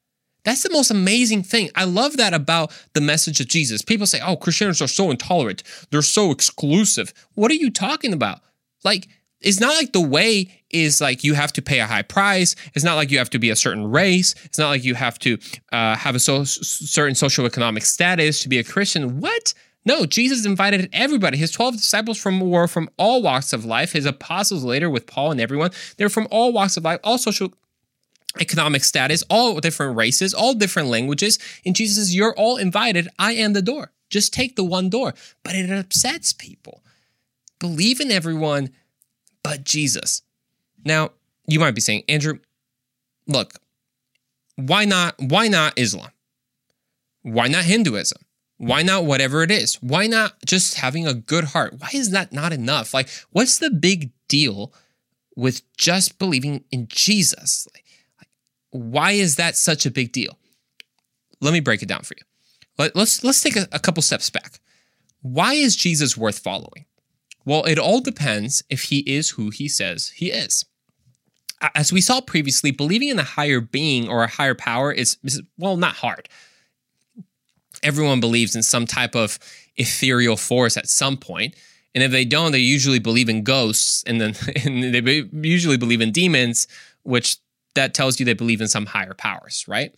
That's 0.49 0.62
the 0.62 0.71
most 0.71 0.90
amazing 0.90 1.43
thing. 1.43 1.69
I 1.75 1.85
love 1.85 2.17
that 2.17 2.33
about 2.33 2.73
the 2.95 3.02
message 3.02 3.38
of 3.38 3.49
Jesus. 3.49 3.83
People 3.83 4.07
say, 4.07 4.19
oh, 4.25 4.35
Christians 4.35 4.81
are 4.81 4.88
so 4.88 5.11
intolerant. 5.11 5.62
They're 5.90 6.00
so 6.00 6.31
exclusive. 6.31 7.12
What 7.35 7.50
are 7.50 7.55
you 7.55 7.71
talking 7.71 8.14
about? 8.14 8.40
Like, 8.83 9.09
it's 9.43 9.61
not 9.61 9.76
like 9.76 9.93
the 9.93 10.00
way 10.00 10.64
is 10.71 11.02
like 11.02 11.23
you 11.23 11.35
have 11.35 11.52
to 11.52 11.61
pay 11.61 11.81
a 11.81 11.87
high 11.87 12.00
price. 12.00 12.57
It's 12.73 12.85
not 12.85 12.95
like 12.95 13.11
you 13.11 13.19
have 13.19 13.28
to 13.31 13.38
be 13.38 13.50
a 13.50 13.57
certain 13.57 13.90
race. 13.90 14.35
It's 14.45 14.59
not 14.59 14.71
like 14.71 14.85
you 14.85 14.95
have 14.95 15.19
to 15.19 15.37
uh, 15.71 15.97
have 15.97 16.14
a 16.14 16.19
so, 16.19 16.45
certain 16.45 17.14
socioeconomic 17.14 17.83
status 17.83 18.40
to 18.40 18.49
be 18.49 18.59
a 18.59 18.64
Christian. 18.64 19.21
What? 19.21 19.52
No, 19.85 20.07
Jesus 20.07 20.47
invited 20.47 20.88
everybody. 20.95 21.37
His 21.37 21.50
12 21.50 21.76
disciples 21.76 22.17
from 22.17 22.40
were 22.40 22.67
from 22.67 22.88
all 22.97 23.21
walks 23.21 23.52
of 23.52 23.67
life. 23.67 23.93
His 23.93 24.07
apostles 24.07 24.64
later 24.64 24.88
with 24.88 25.07
Paul 25.07 25.31
and 25.31 25.43
everyone, 25.43 25.73
they're 25.99 26.09
from 26.09 26.26
all 26.31 26.55
walks 26.55 26.78
of 26.78 26.85
life, 26.85 27.00
all 27.05 27.19
social 27.19 27.52
economic 28.40 28.85
status, 28.85 29.25
all 29.28 29.61
different 29.61 29.97
races, 29.97 30.35
all 30.35 30.54
different 30.54 30.88
languages. 30.88 31.38
And 31.64 31.75
Jesus 31.75 31.97
says, 31.97 32.14
You're 32.14 32.35
all 32.37 32.57
invited. 32.57 33.09
I 33.18 33.33
am 33.33 33.52
the 33.52 33.62
door. 33.62 33.92
Just 34.11 34.33
take 34.33 34.57
the 34.57 34.64
one 34.64 34.88
door. 34.88 35.14
But 35.42 35.54
it 35.54 35.71
upsets 35.71 36.33
people. 36.33 36.83
Believe 37.59 38.00
in 38.00 38.11
everyone 38.11 38.71
but 39.42 39.64
Jesus. 39.64 40.23
Now, 40.85 41.11
you 41.47 41.59
might 41.61 41.75
be 41.75 41.80
saying, 41.80 42.04
Andrew, 42.09 42.38
look, 43.26 43.54
why 44.57 44.85
not 44.85 45.14
why 45.18 45.49
not 45.49 45.78
Islam? 45.78 46.11
Why 47.23 47.49
not 47.49 47.64
Hinduism? 47.64 48.18
Why 48.59 48.83
not 48.83 49.04
whatever 49.04 49.42
it 49.42 49.50
is? 49.50 49.76
Why 49.76 50.07
not 50.09 50.35
just 50.45 50.75
having 50.75 51.07
a 51.07 51.14
good 51.14 51.45
heart? 51.45 51.75
Why 51.78 51.90
is 51.95 52.11
that 52.11 52.33
not 52.33 52.52
enough? 52.52 52.92
Like, 52.92 53.09
what's 53.30 53.59
the 53.59 53.71
big 53.71 54.11
deal 54.26 54.73
with 55.37 55.62
just 55.76 56.18
believing 56.18 56.64
in 56.73 56.88
Jesus? 56.88 57.68
Like, 57.73 57.85
why 58.71 59.13
is 59.13 59.37
that 59.37 59.57
such 59.57 59.87
a 59.87 59.91
big 59.91 60.13
deal? 60.13 60.39
Let 61.41 61.53
me 61.53 61.61
break 61.61 61.83
it 61.83 61.89
down 61.89 62.03
for 62.03 62.15
you. 62.17 62.25
Let, 62.79 62.97
us 62.97 63.25
let's 63.25 63.41
take 63.41 63.57
a, 63.57 63.67
a 63.73 63.79
couple 63.79 64.03
steps 64.03 64.31
back. 64.31 64.61
Why 65.23 65.55
is 65.55 65.77
Jesus 65.77 66.17
worth 66.17 66.39
following? 66.39 66.87
Well, 67.45 67.65
it 67.65 67.79
all 67.79 68.01
depends 68.01 68.63
if 68.69 68.85
he 68.85 68.99
is 69.01 69.31
who 69.31 69.51
he 69.51 69.69
says 69.69 70.09
he 70.09 70.31
is. 70.31 70.65
As 71.75 71.93
we 71.93 72.00
saw 72.00 72.21
previously, 72.21 72.71
believing 72.71 73.09
in 73.09 73.19
a 73.19 73.25
higher 73.25 73.61
being 73.61 74.09
or 74.09 74.23
a 74.23 74.28
higher 74.28 74.54
power 74.54 74.93
is, 74.93 75.17
is 75.25 75.43
well, 75.57 75.76
not 75.76 75.97
hard 75.97 76.28
everyone 77.83 78.21
believes 78.21 78.54
in 78.54 78.63
some 78.63 78.87
type 78.87 79.15
of 79.15 79.39
ethereal 79.76 80.37
force 80.37 80.76
at 80.76 80.89
some 80.89 81.17
point. 81.17 81.54
And 81.95 82.04
if 82.04 82.11
they 82.11 82.25
don't, 82.25 82.52
they 82.52 82.59
usually 82.59 82.99
believe 82.99 83.28
in 83.28 83.43
ghosts 83.43 84.04
and 84.07 84.21
then 84.21 84.35
and 84.65 84.95
they 84.95 85.28
usually 85.33 85.76
believe 85.76 86.00
in 86.00 86.13
demons, 86.13 86.69
which 87.02 87.39
that 87.75 87.95
tells 87.95 88.19
you 88.19 88.26
they 88.26 88.35
believe 88.35 88.61
in 88.61 88.69
some 88.69 88.87
higher 88.87 89.15
powers, 89.15 89.65
right? 89.69 89.95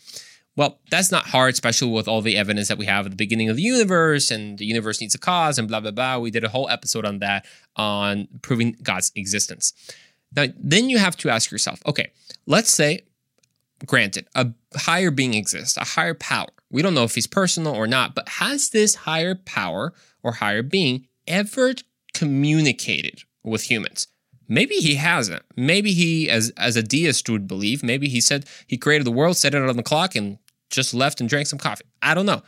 Well, 0.56 0.80
that's 0.90 1.10
not 1.10 1.26
hard, 1.26 1.54
especially 1.54 1.90
with 1.90 2.08
all 2.08 2.20
the 2.20 2.36
evidence 2.36 2.68
that 2.68 2.78
we 2.78 2.86
have 2.86 3.06
at 3.06 3.12
the 3.12 3.16
beginning 3.16 3.48
of 3.48 3.56
the 3.56 3.62
universe 3.62 4.30
and 4.30 4.58
the 4.58 4.66
universe 4.66 5.00
needs 5.00 5.14
a 5.14 5.18
cause 5.18 5.58
and 5.58 5.68
blah, 5.68 5.80
blah, 5.80 5.92
blah. 5.92 6.18
We 6.18 6.30
did 6.30 6.44
a 6.44 6.48
whole 6.48 6.68
episode 6.68 7.04
on 7.04 7.20
that, 7.20 7.46
on 7.76 8.28
proving 8.42 8.76
God's 8.82 9.12
existence. 9.14 9.72
Now, 10.34 10.46
then 10.58 10.90
you 10.90 10.98
have 10.98 11.16
to 11.18 11.30
ask 11.30 11.50
yourself 11.50 11.80
okay, 11.86 12.12
let's 12.46 12.70
say, 12.70 13.00
granted, 13.86 14.28
a 14.34 14.48
higher 14.76 15.10
being 15.10 15.34
exists, 15.34 15.76
a 15.76 15.84
higher 15.84 16.14
power. 16.14 16.48
We 16.70 16.82
don't 16.82 16.94
know 16.94 17.04
if 17.04 17.14
he's 17.14 17.26
personal 17.26 17.74
or 17.74 17.86
not, 17.86 18.14
but 18.14 18.28
has 18.28 18.70
this 18.70 18.94
higher 18.94 19.34
power 19.34 19.92
or 20.22 20.32
higher 20.32 20.62
being 20.62 21.06
ever 21.26 21.74
communicated 22.12 23.22
with 23.42 23.70
humans? 23.70 24.08
Maybe 24.50 24.74
he 24.74 24.96
hasn't. 24.96 25.44
Maybe 25.56 25.92
he, 25.92 26.28
as 26.28 26.50
as 26.56 26.76
a 26.76 26.82
deist 26.82 27.30
would 27.30 27.46
believe, 27.46 27.84
maybe 27.84 28.08
he 28.08 28.20
said 28.20 28.46
he 28.66 28.76
created 28.76 29.06
the 29.06 29.12
world, 29.12 29.36
set 29.36 29.54
it 29.54 29.62
on 29.62 29.76
the 29.76 29.82
clock, 29.82 30.16
and 30.16 30.38
just 30.70 30.92
left 30.92 31.20
and 31.20 31.28
drank 31.28 31.46
some 31.46 31.58
coffee. 31.58 31.84
I 32.02 32.14
don't 32.14 32.26
know. 32.26 32.42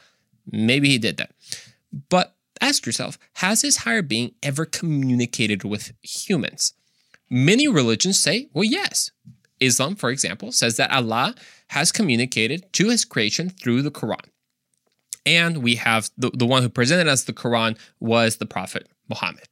Maybe 0.50 0.88
he 0.88 0.98
did 0.98 1.16
that. 1.18 1.30
But 2.08 2.34
ask 2.60 2.84
yourself, 2.84 3.18
has 3.34 3.62
this 3.62 3.78
higher 3.78 4.02
being 4.02 4.32
ever 4.42 4.64
communicated 4.64 5.62
with 5.62 5.92
humans? 6.02 6.74
Many 7.30 7.68
religions 7.68 8.18
say, 8.18 8.48
well, 8.52 8.64
yes. 8.64 9.12
Islam, 9.60 9.94
for 9.94 10.10
example, 10.10 10.50
says 10.50 10.76
that 10.76 10.90
Allah 10.90 11.36
has 11.68 11.92
communicated 11.92 12.72
to 12.72 12.88
his 12.88 13.04
creation 13.04 13.48
through 13.48 13.82
the 13.82 13.92
Quran. 13.92 14.24
And 15.24 15.58
we 15.58 15.76
have 15.76 16.10
the, 16.18 16.30
the 16.30 16.46
one 16.46 16.62
who 16.62 16.68
presented 16.68 17.06
us 17.06 17.22
the 17.22 17.32
Quran 17.32 17.78
was 18.00 18.38
the 18.38 18.46
Prophet 18.46 18.88
Muhammad. 19.08 19.46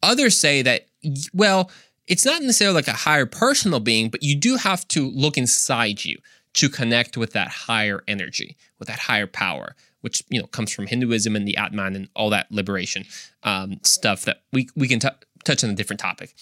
Others 0.00 0.38
say 0.38 0.62
that, 0.62 0.86
well, 1.34 1.72
it's 2.08 2.24
not 2.24 2.42
necessarily 2.42 2.74
like 2.74 2.88
a 2.88 2.92
higher 2.92 3.26
personal 3.26 3.80
being, 3.80 4.08
but 4.08 4.22
you 4.22 4.34
do 4.34 4.56
have 4.56 4.86
to 4.88 5.10
look 5.10 5.36
inside 5.36 6.04
you 6.04 6.18
to 6.54 6.68
connect 6.68 7.16
with 7.16 7.32
that 7.34 7.48
higher 7.48 8.02
energy, 8.08 8.56
with 8.78 8.88
that 8.88 8.98
higher 8.98 9.26
power, 9.26 9.76
which 10.00 10.22
you 10.28 10.40
know 10.40 10.46
comes 10.46 10.72
from 10.72 10.86
Hinduism 10.86 11.36
and 11.36 11.46
the 11.46 11.56
Atman 11.56 11.94
and 11.94 12.08
all 12.16 12.30
that 12.30 12.50
liberation 12.50 13.04
um, 13.42 13.78
stuff 13.82 14.24
that 14.24 14.42
we 14.52 14.68
we 14.74 14.88
can 14.88 15.00
t- 15.00 15.08
touch 15.44 15.62
on 15.62 15.70
a 15.70 15.74
different 15.74 16.00
topic. 16.00 16.34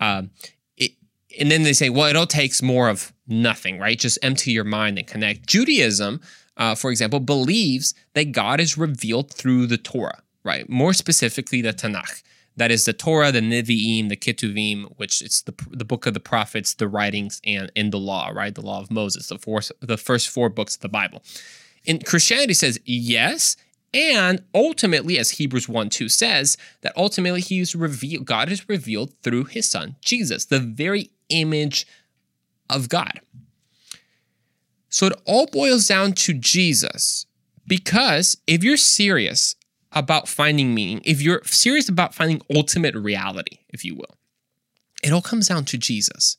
Um, 0.00 0.30
and 1.38 1.50
then 1.50 1.62
they 1.62 1.72
say, 1.72 1.90
well, 1.90 2.08
it 2.08 2.16
all 2.16 2.26
takes 2.26 2.62
more 2.62 2.88
of 2.88 3.12
nothing, 3.26 3.78
right? 3.78 3.98
Just 3.98 4.18
empty 4.22 4.52
your 4.52 4.64
mind 4.64 4.98
and 4.98 5.06
connect. 5.06 5.46
Judaism, 5.46 6.20
uh, 6.56 6.74
for 6.74 6.90
example, 6.90 7.20
believes 7.20 7.94
that 8.14 8.32
God 8.32 8.60
is 8.60 8.78
revealed 8.78 9.32
through 9.32 9.66
the 9.66 9.76
Torah, 9.76 10.22
right? 10.42 10.68
More 10.68 10.92
specifically, 10.92 11.60
the 11.60 11.72
Tanakh. 11.72 12.22
That 12.58 12.72
is 12.72 12.84
the 12.84 12.92
Torah, 12.92 13.30
the 13.30 13.40
Nevi'im, 13.40 14.08
the 14.08 14.16
Ketuvim, 14.16 14.92
which 14.96 15.22
it's 15.22 15.42
the, 15.42 15.54
the 15.70 15.84
book 15.84 16.06
of 16.06 16.14
the 16.14 16.20
prophets, 16.20 16.74
the 16.74 16.88
writings, 16.88 17.40
and 17.44 17.70
in 17.76 17.90
the 17.90 17.98
law, 18.00 18.30
right? 18.34 18.52
The 18.52 18.66
law 18.66 18.80
of 18.80 18.90
Moses, 18.90 19.28
the, 19.28 19.38
four, 19.38 19.60
the 19.80 19.96
first 19.96 20.28
four 20.28 20.48
books 20.48 20.74
of 20.74 20.80
the 20.80 20.88
Bible. 20.88 21.22
And 21.86 22.04
Christianity 22.04 22.54
says 22.54 22.80
yes, 22.84 23.56
and 23.94 24.42
ultimately, 24.52 25.18
as 25.18 25.30
Hebrews 25.30 25.68
1 25.68 25.88
2 25.88 26.08
says, 26.08 26.56
that 26.80 26.92
ultimately 26.96 27.40
he 27.40 27.60
is 27.60 27.76
revealed, 27.76 28.26
God 28.26 28.50
is 28.50 28.68
revealed 28.68 29.14
through 29.22 29.44
his 29.44 29.70
son, 29.70 29.94
Jesus, 30.02 30.44
the 30.44 30.58
very 30.58 31.10
image 31.28 31.86
of 32.68 32.88
God. 32.88 33.20
So 34.88 35.06
it 35.06 35.22
all 35.26 35.46
boils 35.46 35.86
down 35.86 36.12
to 36.14 36.34
Jesus. 36.34 37.26
Because 37.68 38.38
if 38.46 38.64
you're 38.64 38.78
serious 38.78 39.54
about 39.92 40.28
finding 40.28 40.74
meaning, 40.74 41.00
if 41.04 41.20
you're 41.22 41.42
serious 41.44 41.88
about 41.88 42.14
finding 42.14 42.42
ultimate 42.54 42.94
reality, 42.94 43.58
if 43.68 43.84
you 43.84 43.94
will, 43.94 44.18
it 45.02 45.12
all 45.12 45.22
comes 45.22 45.48
down 45.48 45.64
to 45.66 45.78
Jesus. 45.78 46.36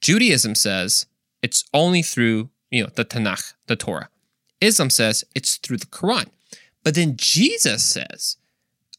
Judaism 0.00 0.54
says 0.54 1.06
it's 1.42 1.64
only 1.72 2.02
through, 2.02 2.50
you 2.70 2.82
know, 2.82 2.90
the 2.94 3.04
Tanakh, 3.04 3.54
the 3.66 3.76
Torah. 3.76 4.08
Islam 4.60 4.90
says 4.90 5.24
it's 5.34 5.56
through 5.56 5.78
the 5.78 5.86
Quran. 5.86 6.26
But 6.84 6.94
then 6.94 7.16
Jesus 7.16 7.84
says, 7.84 8.36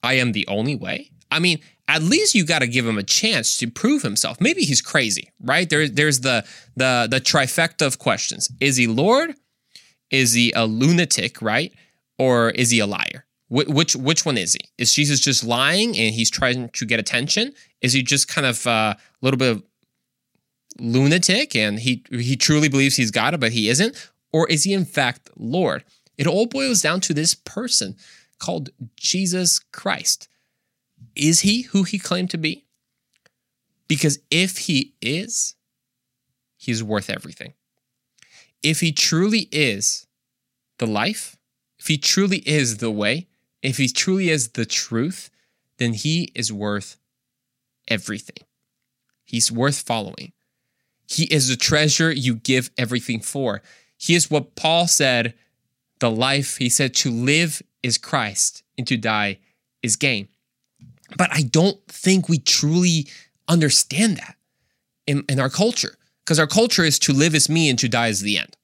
I 0.03 0.13
am 0.13 0.31
the 0.31 0.47
only 0.47 0.75
way. 0.75 1.11
I 1.31 1.39
mean, 1.39 1.59
at 1.87 2.03
least 2.03 2.35
you 2.35 2.45
got 2.45 2.59
to 2.59 2.67
give 2.67 2.85
him 2.85 2.97
a 2.97 3.03
chance 3.03 3.57
to 3.57 3.69
prove 3.69 4.03
himself. 4.03 4.39
Maybe 4.39 4.61
he's 4.61 4.81
crazy, 4.81 5.31
right? 5.41 5.69
There, 5.69 5.87
there's 5.87 6.21
the 6.21 6.45
the 6.75 7.07
the 7.09 7.19
trifecta 7.19 7.85
of 7.85 7.99
questions. 7.99 8.49
Is 8.59 8.77
he 8.77 8.87
Lord? 8.87 9.33
Is 10.11 10.33
he 10.33 10.51
a 10.55 10.65
lunatic, 10.65 11.41
right? 11.41 11.73
Or 12.19 12.51
is 12.51 12.69
he 12.69 12.79
a 12.79 12.85
liar? 12.85 13.25
Wh- 13.47 13.69
which 13.69 13.95
which 13.95 14.25
one 14.25 14.37
is 14.37 14.53
he? 14.53 14.59
Is 14.77 14.93
Jesus 14.93 15.19
just 15.19 15.43
lying 15.43 15.97
and 15.97 16.13
he's 16.13 16.29
trying 16.29 16.69
to 16.69 16.85
get 16.85 16.99
attention? 16.99 17.53
Is 17.81 17.93
he 17.93 18.03
just 18.03 18.27
kind 18.27 18.45
of 18.45 18.67
uh, 18.67 18.93
a 18.97 18.97
little 19.21 19.37
bit 19.37 19.51
of 19.51 19.63
lunatic 20.79 21.55
and 21.55 21.79
he 21.79 22.03
he 22.11 22.35
truly 22.35 22.69
believes 22.69 22.97
he's 22.97 23.11
God, 23.11 23.39
but 23.39 23.53
he 23.53 23.69
isn't? 23.69 24.11
Or 24.31 24.47
is 24.49 24.65
he 24.65 24.73
in 24.73 24.85
fact 24.85 25.31
Lord? 25.35 25.83
It 26.17 26.27
all 26.27 26.45
boils 26.45 26.81
down 26.81 26.99
to 27.01 27.13
this 27.13 27.33
person 27.33 27.95
called 28.39 28.69
Jesus 28.97 29.59
Christ. 29.59 30.27
Is 31.15 31.41
he 31.41 31.63
who 31.63 31.83
he 31.83 31.97
claimed 31.97 32.29
to 32.31 32.37
be? 32.37 32.65
Because 33.87 34.19
if 34.29 34.57
he 34.59 34.93
is, 35.01 35.55
he's 36.57 36.83
worth 36.83 37.09
everything. 37.09 37.53
If 38.61 38.81
he 38.81 38.91
truly 38.91 39.47
is 39.51 40.05
the 40.77 40.85
life, 40.85 41.37
if 41.37 41.38
he 41.89 41.97
truly 41.97 42.37
is 42.47 42.77
the 42.77 42.91
way, 42.91 43.27
if 43.63 43.77
he 43.77 43.87
truly 43.89 44.29
is 44.29 44.49
the 44.49 44.65
truth, 44.65 45.31
then 45.79 45.93
he 45.93 46.31
is 46.35 46.53
worth 46.53 46.97
everything. 47.87 48.45
He's 49.25 49.51
worth 49.51 49.79
following. 49.79 50.33
He 51.07 51.23
is 51.25 51.47
the 51.47 51.55
treasure 51.55 52.11
you 52.11 52.35
give 52.35 52.69
everything 52.77 53.21
for. 53.21 53.63
He 53.97 54.13
is 54.13 54.29
what 54.29 54.55
Paul 54.55 54.85
said 54.85 55.33
the 55.99 56.11
life, 56.11 56.57
he 56.57 56.69
said, 56.69 56.93
to 56.93 57.09
live 57.09 57.59
is 57.81 57.97
Christ 57.97 58.61
and 58.77 58.85
to 58.85 58.95
die 58.95 59.39
is 59.81 59.95
gain. 59.95 60.27
But 61.17 61.33
I 61.33 61.41
don't 61.41 61.83
think 61.87 62.29
we 62.29 62.37
truly 62.37 63.07
understand 63.47 64.17
that 64.17 64.35
in, 65.07 65.23
in 65.27 65.39
our 65.39 65.49
culture 65.49 65.97
because 66.23 66.37
our 66.37 66.45
culture 66.45 66.83
is 66.83 66.99
to 66.99 67.13
live 67.13 67.33
as 67.33 67.49
me 67.49 67.67
and 67.67 67.79
to 67.79 67.89
die 67.89 68.09
as 68.09 68.21
the 68.21 68.37
end. 68.37 68.55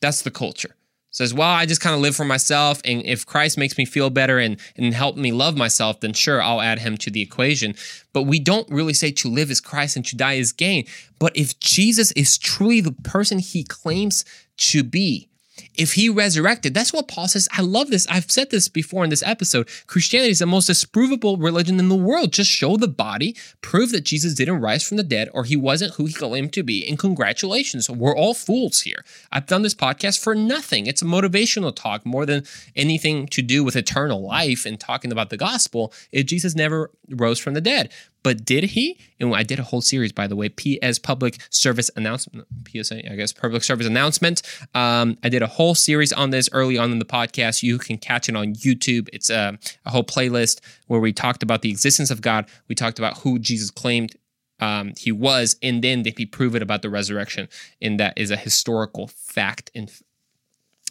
That's 0.00 0.22
the 0.22 0.30
culture 0.30 0.76
says, 1.10 1.32
well, 1.32 1.48
I 1.48 1.66
just 1.66 1.80
kind 1.80 1.94
of 1.94 2.00
live 2.00 2.14
for 2.14 2.24
myself. 2.24 2.80
And 2.84 3.04
if 3.04 3.24
Christ 3.24 3.58
makes 3.58 3.78
me 3.78 3.84
feel 3.84 4.10
better 4.10 4.38
and, 4.38 4.58
and 4.76 4.92
help 4.94 5.16
me 5.16 5.32
love 5.32 5.56
myself, 5.56 6.00
then 6.00 6.12
sure, 6.12 6.42
I'll 6.42 6.60
add 6.60 6.80
him 6.80 6.96
to 6.98 7.10
the 7.10 7.22
equation. 7.22 7.74
But 8.12 8.24
we 8.24 8.38
don't 8.38 8.70
really 8.70 8.94
say 8.94 9.10
to 9.12 9.28
live 9.28 9.50
is 9.50 9.60
Christ 9.60 9.96
and 9.96 10.04
to 10.06 10.16
die 10.16 10.34
is 10.34 10.52
gain. 10.52 10.86
But 11.18 11.36
if 11.36 11.58
Jesus 11.60 12.12
is 12.12 12.38
truly 12.38 12.80
the 12.80 12.92
person 12.92 13.38
he 13.38 13.64
claims 13.64 14.24
to 14.58 14.84
be, 14.84 15.28
if 15.74 15.94
he 15.94 16.08
resurrected, 16.08 16.74
that's 16.74 16.92
what 16.92 17.08
Paul 17.08 17.28
says. 17.28 17.48
I 17.52 17.62
love 17.62 17.90
this. 17.90 18.06
I've 18.08 18.30
said 18.30 18.50
this 18.50 18.68
before 18.68 19.04
in 19.04 19.10
this 19.10 19.22
episode. 19.22 19.68
Christianity 19.86 20.30
is 20.30 20.38
the 20.40 20.46
most 20.46 20.68
disprovable 20.68 21.42
religion 21.42 21.78
in 21.78 21.88
the 21.88 21.94
world. 21.94 22.32
Just 22.32 22.50
show 22.50 22.76
the 22.76 22.88
body, 22.88 23.36
prove 23.60 23.90
that 23.92 24.04
Jesus 24.04 24.34
didn't 24.34 24.60
rise 24.60 24.86
from 24.86 24.96
the 24.96 25.02
dead 25.02 25.28
or 25.32 25.44
he 25.44 25.56
wasn't 25.56 25.94
who 25.94 26.06
he 26.06 26.12
claimed 26.12 26.52
to 26.52 26.62
be. 26.62 26.86
And 26.88 26.98
congratulations. 26.98 27.88
We're 27.88 28.16
all 28.16 28.34
fools 28.34 28.82
here. 28.82 29.04
I've 29.32 29.46
done 29.46 29.62
this 29.62 29.74
podcast 29.74 30.22
for 30.22 30.34
nothing. 30.34 30.86
It's 30.86 31.02
a 31.02 31.06
motivational 31.06 31.74
talk 31.74 32.04
more 32.04 32.26
than 32.26 32.44
anything 32.74 33.26
to 33.28 33.42
do 33.42 33.64
with 33.64 33.76
eternal 33.76 34.22
life 34.22 34.66
and 34.66 34.78
talking 34.78 35.12
about 35.12 35.30
the 35.30 35.36
gospel. 35.36 35.92
If 36.12 36.26
Jesus 36.26 36.54
never 36.54 36.90
rose 37.08 37.38
from 37.38 37.54
the 37.54 37.60
dead. 37.60 37.90
But 38.22 38.44
did 38.44 38.64
he? 38.64 38.98
And 39.20 39.34
I 39.34 39.42
did 39.42 39.58
a 39.58 39.62
whole 39.62 39.80
series, 39.80 40.12
by 40.12 40.26
the 40.26 40.36
way, 40.36 40.48
PS 40.48 40.98
public 40.98 41.38
service 41.50 41.90
announcement, 41.96 42.46
PSA, 42.68 43.10
I 43.10 43.16
guess, 43.16 43.32
public 43.32 43.62
service 43.62 43.86
announcement. 43.86 44.42
Um, 44.74 45.18
I 45.22 45.28
did 45.28 45.42
a 45.42 45.46
whole 45.46 45.74
series 45.74 46.12
on 46.12 46.30
this 46.30 46.48
early 46.52 46.76
on 46.78 46.90
in 46.90 46.98
the 46.98 47.04
podcast. 47.04 47.62
You 47.62 47.78
can 47.78 47.98
catch 47.98 48.28
it 48.28 48.36
on 48.36 48.54
YouTube. 48.54 49.08
It's 49.12 49.30
a, 49.30 49.58
a 49.86 49.90
whole 49.90 50.04
playlist 50.04 50.60
where 50.86 51.00
we 51.00 51.12
talked 51.12 51.42
about 51.42 51.62
the 51.62 51.70
existence 51.70 52.10
of 52.10 52.20
God. 52.20 52.46
We 52.68 52.74
talked 52.74 52.98
about 52.98 53.18
who 53.18 53.38
Jesus 53.38 53.70
claimed 53.70 54.16
um, 54.60 54.94
he 54.96 55.12
was, 55.12 55.56
and 55.62 55.82
then 55.84 56.02
did 56.02 56.18
he 56.18 56.26
prove 56.26 56.56
it 56.56 56.62
about 56.62 56.82
the 56.82 56.90
resurrection? 56.90 57.48
And 57.80 58.00
that 58.00 58.14
is 58.16 58.30
a 58.30 58.36
historical 58.36 59.06
fact. 59.06 59.70
And 59.74 59.90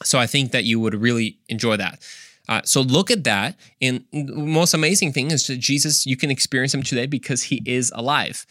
so 0.03 0.19
I 0.19 0.27
think 0.27 0.51
that 0.51 0.63
you 0.63 0.79
would 0.79 0.95
really 0.95 1.39
enjoy 1.49 1.77
that. 1.77 1.99
Uh, 2.49 2.61
so 2.63 2.81
look 2.81 3.11
at 3.11 3.23
that. 3.25 3.57
And 3.81 4.05
the 4.11 4.33
most 4.35 4.73
amazing 4.73 5.13
thing 5.13 5.31
is 5.31 5.47
that 5.47 5.57
Jesus, 5.57 6.05
you 6.05 6.15
can 6.15 6.31
experience 6.31 6.73
him 6.73 6.83
today 6.83 7.05
because 7.05 7.43
he 7.43 7.61
is 7.65 7.91
alive. 7.95 8.45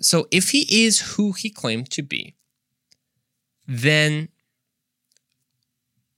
So 0.00 0.26
if 0.30 0.50
he 0.50 0.84
is 0.84 1.14
who 1.16 1.32
he 1.32 1.50
claimed 1.50 1.90
to 1.90 2.02
be, 2.02 2.34
then 3.66 4.28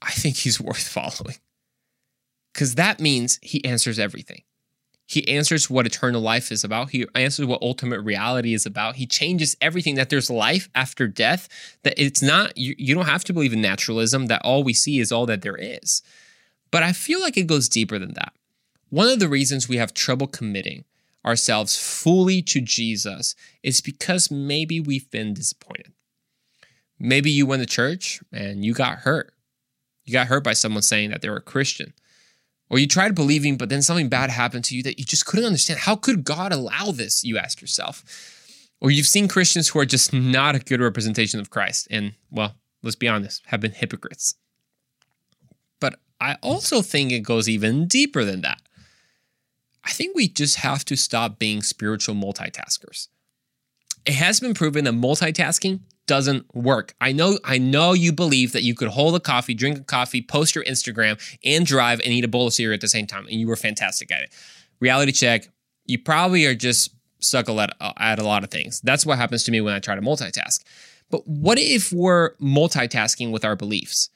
I 0.03 0.11
think 0.11 0.37
he's 0.37 0.61
worth 0.61 0.87
following. 0.87 1.37
Because 2.53 2.77
that 2.77 3.01
means 3.01 3.39
he 3.43 3.65
answers 3.65 3.99
everything. 3.99 4.43
He 5.07 5.29
answers 5.29 5.69
what 5.69 5.87
eternal 5.87 6.23
life 6.23 6.51
is 6.51 6.65
about. 6.65 6.91
He 6.91 7.07
answers 7.15 7.47
what 7.47 7.61
ultimate 7.61 8.01
reality 8.01 8.55
is 8.55 8.65
about. 8.65 8.97
He 8.97 9.07
changes 9.07 9.57
everything 9.61 9.97
that 9.97 10.09
there's 10.09 10.31
life 10.31 10.71
after 10.75 11.07
death, 11.07 11.49
that 11.83 11.95
it's 11.99 12.23
not, 12.23 12.57
you, 12.57 12.75
you 12.79 12.95
don't 12.95 13.05
have 13.07 13.25
to 13.25 13.35
believe 13.35 13.53
in 13.53 13.61
naturalism, 13.61 14.27
that 14.27 14.41
all 14.45 14.65
we 14.65 14.73
see 14.73 15.01
is 15.01 15.13
all 15.13 15.27
that 15.27 15.43
there 15.43 15.57
is. 15.57 16.01
But 16.75 16.83
I 16.83 16.93
feel 16.93 17.21
like 17.21 17.37
it 17.37 17.47
goes 17.47 17.69
deeper 17.69 18.01
than 18.01 18.15
that. 18.15 18.33
One 18.89 19.07
of 19.07 19.21
the 19.21 19.29
reasons 19.29 19.69
we 19.69 19.77
have 19.77 19.95
trouble 19.95 20.27
committing 20.27 20.85
ourselves 21.25 21.77
fully 21.77 22.43
to 22.43 22.61
Jesus 22.61 23.37
is 23.63 23.81
because 23.81 24.29
maybe 24.29 24.81
we've 24.81 25.09
been 25.13 25.35
disappointed. 25.35 25.93
Maybe 26.99 27.31
you 27.31 27.47
went 27.47 27.63
to 27.63 27.67
church 27.67 28.21
and 28.33 28.65
you 28.65 28.75
got 28.75 28.99
hurt. 28.99 29.33
You 30.05 30.13
got 30.13 30.27
hurt 30.27 30.43
by 30.43 30.55
someone 30.55 30.83
saying 30.83 31.11
that 31.11 31.23
they 31.23 31.31
were 31.31 31.37
a 31.37 31.43
Christian. 31.43 31.95
Or 32.69 32.81
you 32.81 32.89
tried 32.89 33.15
believing, 33.15 33.57
but 33.57 33.69
then 33.69 33.81
something 33.81 34.09
bad 34.09 34.31
happened 34.31 34.65
to 34.65 34.77
you 34.77 34.83
that 34.83 34.99
you 34.99 35.05
just 35.05 35.27
couldn't 35.27 35.47
understand. 35.47 35.79
How 35.79 35.95
could 35.95 36.25
God 36.25 36.53
allow 36.53 36.91
this? 36.91 37.23
You 37.23 37.39
ask 37.39 37.61
yourself. 37.61 38.03
Or 38.81 38.91
you've 38.91 39.07
seen 39.07 39.29
Christians 39.29 39.69
who 39.69 39.79
are 39.79 39.87
just 39.87 40.13
not 40.13 40.57
a 40.57 40.59
good 40.59 40.81
representation 40.81 41.39
of 41.39 41.51
Christ 41.51 41.87
and, 41.89 42.15
well, 42.33 42.57
let's 42.83 42.97
be 42.97 43.07
honest, 43.07 43.43
have 43.47 43.61
been 43.61 43.71
hypocrites. 43.71 44.35
I 46.25 46.37
also 46.41 46.81
think 46.81 47.13
it 47.13 47.21
goes 47.21 47.51
even 47.51 47.87
deeper 47.87 48.25
than 48.25 48.41
that. 48.41 48.63
I 49.85 49.91
think 49.91 50.17
we 50.17 50.27
just 50.27 50.57
have 50.57 50.83
to 50.87 50.97
stop 50.97 51.39
being 51.39 51.61
spiritual 51.63 52.15
multitaskers. 52.15 53.09
It 54.07 54.15
has 54.15 54.41
been 54.41 54.55
proven 54.55 54.85
that 54.85 54.95
multitasking 54.95 55.81
doesn't 56.07 56.55
work. 56.55 56.95
I 56.99 57.13
know 57.13 57.39
I 57.45 57.59
know 57.59 57.93
you 57.93 58.11
believe 58.11 58.53
that 58.53 58.63
you 58.63 58.75
could 58.75 58.89
hold 58.89 59.15
a 59.15 59.21
coffee, 59.21 59.53
drink 59.53 59.79
a 59.79 59.85
coffee, 59.85 60.23
post 60.23 60.55
your 60.55 60.65
Instagram 60.65 61.21
and 61.45 61.67
drive 61.67 62.01
and 62.01 62.09
eat 62.09 62.25
a 62.25 62.29
bowl 62.29 62.47
of 62.47 62.55
cereal 62.55 62.75
at 62.75 62.81
the 62.81 62.89
same 62.89 63.07
time 63.07 63.27
and 63.27 63.39
you 63.39 63.47
were 63.47 63.57
fantastic 63.57 64.11
at 64.11 64.23
it. 64.23 64.33
Reality 64.81 65.13
check, 65.13 65.49
you 65.85 65.99
probably 65.99 66.47
are 66.47 66.55
just 66.55 66.91
suckle 67.21 67.61
at, 67.61 67.75
uh, 67.81 67.93
at 67.99 68.19
a 68.19 68.25
lot 68.25 68.45
of 68.45 68.51
things. 68.51 68.81
That's 68.81 69.05
what 69.05 69.19
happens 69.19 69.45
to 69.45 69.51
me 69.51 69.61
when 69.61 69.75
I 69.75 69.79
try 69.79 69.95
to 69.95 70.03
multitask. 70.03 70.63
But 71.11 71.27
what 71.27 71.59
if 71.59 71.93
we're 71.93 72.35
multitasking 72.37 73.31
with 73.31 73.45
our 73.45 73.57
beliefs? 73.57 74.09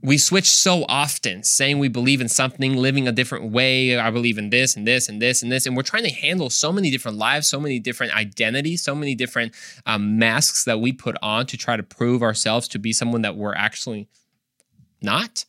We 0.00 0.16
switch 0.16 0.48
so 0.48 0.84
often 0.88 1.42
saying 1.42 1.78
we 1.78 1.88
believe 1.88 2.20
in 2.20 2.28
something 2.28 2.76
living 2.76 3.08
a 3.08 3.12
different 3.12 3.50
way 3.50 3.98
i 3.98 4.10
believe 4.10 4.38
in 4.38 4.50
this 4.50 4.76
and 4.76 4.86
this 4.86 5.08
and 5.08 5.20
this 5.20 5.42
and 5.42 5.50
this 5.50 5.66
and 5.66 5.76
we're 5.76 5.82
trying 5.82 6.04
to 6.04 6.10
handle 6.10 6.48
so 6.48 6.72
many 6.72 6.90
different 6.90 7.16
lives 7.16 7.48
so 7.48 7.58
many 7.58 7.80
different 7.80 8.14
identities 8.14 8.82
so 8.82 8.94
many 8.94 9.14
different 9.14 9.52
um, 9.86 10.18
masks 10.18 10.64
that 10.64 10.80
we 10.80 10.92
put 10.92 11.16
on 11.20 11.46
to 11.46 11.56
try 11.56 11.76
to 11.76 11.82
prove 11.82 12.22
ourselves 12.22 12.68
to 12.68 12.78
be 12.78 12.92
someone 12.92 13.22
that 13.22 13.36
we're 13.36 13.54
actually 13.54 14.08
not. 15.00 15.44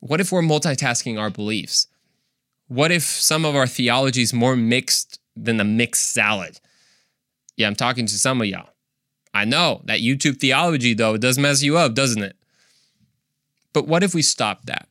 What 0.00 0.20
if 0.20 0.32
we're 0.32 0.42
multitasking 0.42 1.18
our 1.18 1.30
beliefs? 1.30 1.86
What 2.68 2.90
if 2.90 3.02
some 3.02 3.44
of 3.44 3.56
our 3.56 3.66
theology 3.66 4.22
is 4.22 4.32
more 4.32 4.56
mixed 4.56 5.20
than 5.36 5.60
a 5.60 5.64
mixed 5.64 6.12
salad? 6.12 6.60
Yeah 7.56 7.66
i'm 7.66 7.76
talking 7.76 8.06
to 8.06 8.14
some 8.14 8.40
of 8.40 8.46
y'all. 8.46 8.70
I 9.32 9.44
know 9.44 9.82
that 9.84 10.00
youtube 10.00 10.38
theology 10.38 10.94
though 10.94 11.16
does 11.16 11.38
mess 11.38 11.62
you 11.62 11.76
up 11.76 11.94
doesn't 11.94 12.22
it 12.22 12.36
but 13.72 13.86
what 13.86 14.02
if 14.02 14.14
we 14.14 14.22
stopped 14.22 14.66
that? 14.66 14.88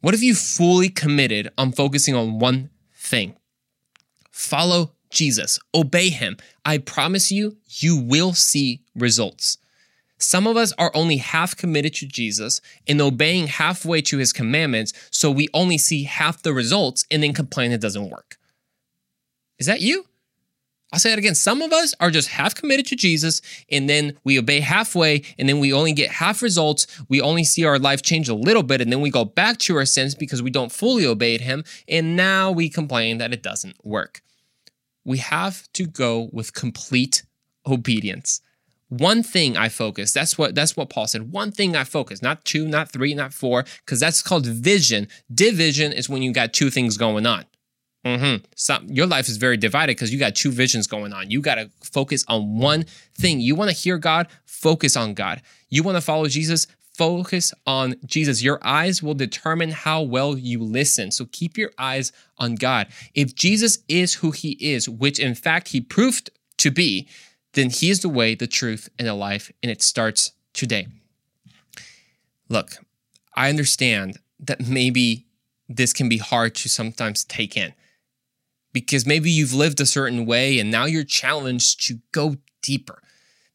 What 0.00 0.14
if 0.14 0.22
you 0.22 0.34
fully 0.34 0.88
committed 0.88 1.50
on 1.56 1.72
focusing 1.72 2.14
on 2.14 2.38
one 2.38 2.70
thing? 2.94 3.36
Follow 4.30 4.92
Jesus, 5.10 5.60
obey 5.74 6.08
him. 6.08 6.36
I 6.64 6.78
promise 6.78 7.30
you, 7.30 7.58
you 7.68 7.96
will 7.96 8.32
see 8.32 8.82
results. 8.94 9.58
Some 10.18 10.46
of 10.46 10.56
us 10.56 10.72
are 10.78 10.92
only 10.94 11.16
half 11.16 11.56
committed 11.56 11.94
to 11.94 12.06
Jesus 12.06 12.60
and 12.86 13.00
obeying 13.00 13.48
halfway 13.48 14.00
to 14.02 14.18
his 14.18 14.32
commandments, 14.32 14.92
so 15.10 15.30
we 15.30 15.48
only 15.52 15.78
see 15.78 16.04
half 16.04 16.42
the 16.42 16.52
results 16.52 17.04
and 17.10 17.22
then 17.22 17.32
complain 17.32 17.72
it 17.72 17.80
doesn't 17.80 18.10
work. 18.10 18.38
Is 19.58 19.66
that 19.66 19.80
you? 19.80 20.06
I'll 20.92 20.98
say 20.98 21.12
it 21.12 21.18
again. 21.18 21.34
Some 21.34 21.62
of 21.62 21.72
us 21.72 21.94
are 22.00 22.10
just 22.10 22.28
half 22.28 22.54
committed 22.54 22.86
to 22.86 22.96
Jesus 22.96 23.40
and 23.70 23.88
then 23.88 24.18
we 24.24 24.38
obey 24.38 24.60
halfway 24.60 25.22
and 25.38 25.48
then 25.48 25.58
we 25.58 25.72
only 25.72 25.94
get 25.94 26.10
half 26.10 26.42
results. 26.42 26.86
We 27.08 27.20
only 27.20 27.44
see 27.44 27.64
our 27.64 27.78
life 27.78 28.02
change 28.02 28.28
a 28.28 28.34
little 28.34 28.62
bit 28.62 28.82
and 28.82 28.92
then 28.92 29.00
we 29.00 29.10
go 29.10 29.24
back 29.24 29.56
to 29.58 29.76
our 29.76 29.86
sins 29.86 30.14
because 30.14 30.42
we 30.42 30.50
don't 30.50 30.70
fully 30.70 31.06
obey 31.06 31.38
him. 31.38 31.64
And 31.88 32.14
now 32.14 32.50
we 32.52 32.68
complain 32.68 33.18
that 33.18 33.32
it 33.32 33.42
doesn't 33.42 33.76
work. 33.82 34.20
We 35.04 35.18
have 35.18 35.66
to 35.72 35.86
go 35.86 36.28
with 36.30 36.52
complete 36.52 37.24
obedience. 37.66 38.42
One 38.88 39.22
thing 39.22 39.56
I 39.56 39.70
focus. 39.70 40.12
That's 40.12 40.36
what 40.36 40.54
that's 40.54 40.76
what 40.76 40.90
Paul 40.90 41.06
said. 41.06 41.32
One 41.32 41.50
thing 41.50 41.74
I 41.74 41.84
focus, 41.84 42.20
not 42.20 42.44
two, 42.44 42.68
not 42.68 42.92
three, 42.92 43.14
not 43.14 43.32
four, 43.32 43.64
because 43.78 44.00
that's 44.00 44.20
called 44.20 44.44
vision. 44.44 45.08
Division 45.32 45.92
is 45.92 46.10
when 46.10 46.20
you 46.20 46.30
got 46.30 46.52
two 46.52 46.68
things 46.68 46.98
going 46.98 47.24
on. 47.24 47.46
Mm-hmm. 48.04 48.44
Some, 48.56 48.88
your 48.88 49.06
life 49.06 49.28
is 49.28 49.36
very 49.36 49.56
divided 49.56 49.96
because 49.96 50.12
you 50.12 50.18
got 50.18 50.34
two 50.34 50.50
visions 50.50 50.86
going 50.86 51.12
on. 51.12 51.30
You 51.30 51.40
got 51.40 51.54
to 51.56 51.70
focus 51.84 52.24
on 52.26 52.58
one 52.58 52.84
thing. 53.14 53.40
You 53.40 53.54
want 53.54 53.70
to 53.70 53.76
hear 53.76 53.96
God, 53.98 54.28
focus 54.44 54.96
on 54.96 55.14
God. 55.14 55.40
You 55.68 55.82
want 55.82 55.96
to 55.96 56.00
follow 56.00 56.26
Jesus, 56.26 56.66
focus 56.94 57.52
on 57.66 57.94
Jesus. 58.04 58.42
Your 58.42 58.58
eyes 58.62 59.02
will 59.02 59.14
determine 59.14 59.70
how 59.70 60.02
well 60.02 60.36
you 60.36 60.60
listen. 60.60 61.12
So 61.12 61.26
keep 61.30 61.56
your 61.56 61.70
eyes 61.78 62.12
on 62.38 62.56
God. 62.56 62.88
If 63.14 63.34
Jesus 63.34 63.78
is 63.88 64.14
who 64.14 64.32
he 64.32 64.52
is, 64.60 64.88
which 64.88 65.20
in 65.20 65.34
fact 65.34 65.68
he 65.68 65.80
proved 65.80 66.30
to 66.58 66.70
be, 66.70 67.08
then 67.54 67.70
he 67.70 67.90
is 67.90 68.00
the 68.00 68.08
way, 68.08 68.34
the 68.34 68.46
truth, 68.46 68.88
and 68.98 69.06
the 69.06 69.14
life, 69.14 69.52
and 69.62 69.70
it 69.70 69.82
starts 69.82 70.32
today. 70.54 70.88
Look, 72.48 72.78
I 73.36 73.48
understand 73.48 74.18
that 74.40 74.66
maybe 74.66 75.26
this 75.68 75.92
can 75.92 76.08
be 76.08 76.18
hard 76.18 76.54
to 76.56 76.68
sometimes 76.68 77.24
take 77.24 77.56
in 77.56 77.74
because 78.72 79.06
maybe 79.06 79.30
you've 79.30 79.54
lived 79.54 79.80
a 79.80 79.86
certain 79.86 80.26
way 80.26 80.58
and 80.58 80.70
now 80.70 80.84
you're 80.84 81.04
challenged 81.04 81.86
to 81.86 81.98
go 82.12 82.36
deeper. 82.62 83.02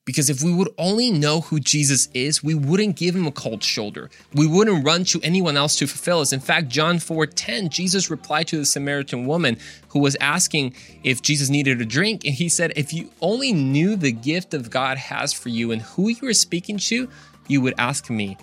Because 0.05 0.29
if 0.29 0.41
we 0.41 0.53
would 0.53 0.69
only 0.77 1.11
know 1.11 1.41
who 1.41 1.59
Jesus 1.59 2.07
is, 2.13 2.41
we 2.41 2.55
wouldn't 2.55 2.95
give 2.95 3.13
him 3.13 3.27
a 3.27 3.31
cold 3.31 3.61
shoulder. 3.61 4.09
We 4.33 4.47
wouldn't 4.47 4.85
run 4.85 5.03
to 5.03 5.19
anyone 5.21 5.57
else 5.57 5.75
to 5.77 5.85
fulfill 5.85 6.21
us. 6.21 6.31
In 6.31 6.39
fact, 6.39 6.69
John 6.69 6.97
4:10, 6.99 7.67
Jesus 7.67 8.09
replied 8.09 8.47
to 8.47 8.57
the 8.57 8.65
Samaritan 8.65 9.25
woman 9.25 9.57
who 9.89 9.99
was 9.99 10.15
asking 10.21 10.75
if 11.03 11.21
Jesus 11.21 11.49
needed 11.49 11.81
a 11.81 11.85
drink, 11.85 12.23
and 12.23 12.33
he 12.33 12.47
said, 12.47 12.71
"If 12.77 12.93
you 12.93 13.11
only 13.19 13.51
knew 13.51 13.97
the 13.97 14.13
gift 14.13 14.53
of 14.53 14.69
God 14.69 14.97
has 14.97 15.33
for 15.33 15.49
you 15.49 15.73
and 15.73 15.81
who 15.81 16.07
you 16.07 16.25
are 16.25 16.33
speaking 16.33 16.77
to, 16.77 17.09
you 17.49 17.59
would 17.59 17.73
ask 17.77 18.09
me, 18.09 18.37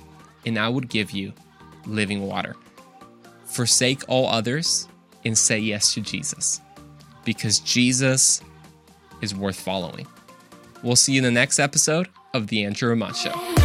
and 0.44 0.58
I 0.58 0.68
would 0.68 0.90
give 0.90 1.12
you 1.12 1.32
living 1.86 2.26
water." 2.26 2.56
Forsake 3.46 4.02
all 4.06 4.28
others 4.28 4.86
and 5.24 5.38
say 5.38 5.58
yes 5.60 5.94
to 5.94 6.02
Jesus. 6.02 6.60
Because 7.24 7.60
Jesus 7.60 8.40
is 9.20 9.34
worth 9.34 9.58
following. 9.58 10.06
We'll 10.82 10.96
see 10.96 11.12
you 11.12 11.18
in 11.18 11.24
the 11.24 11.30
next 11.30 11.58
episode 11.58 12.08
of 12.34 12.48
The 12.48 12.64
Andrew 12.64 12.90
Roman 12.90 13.14
Show. 13.14 13.63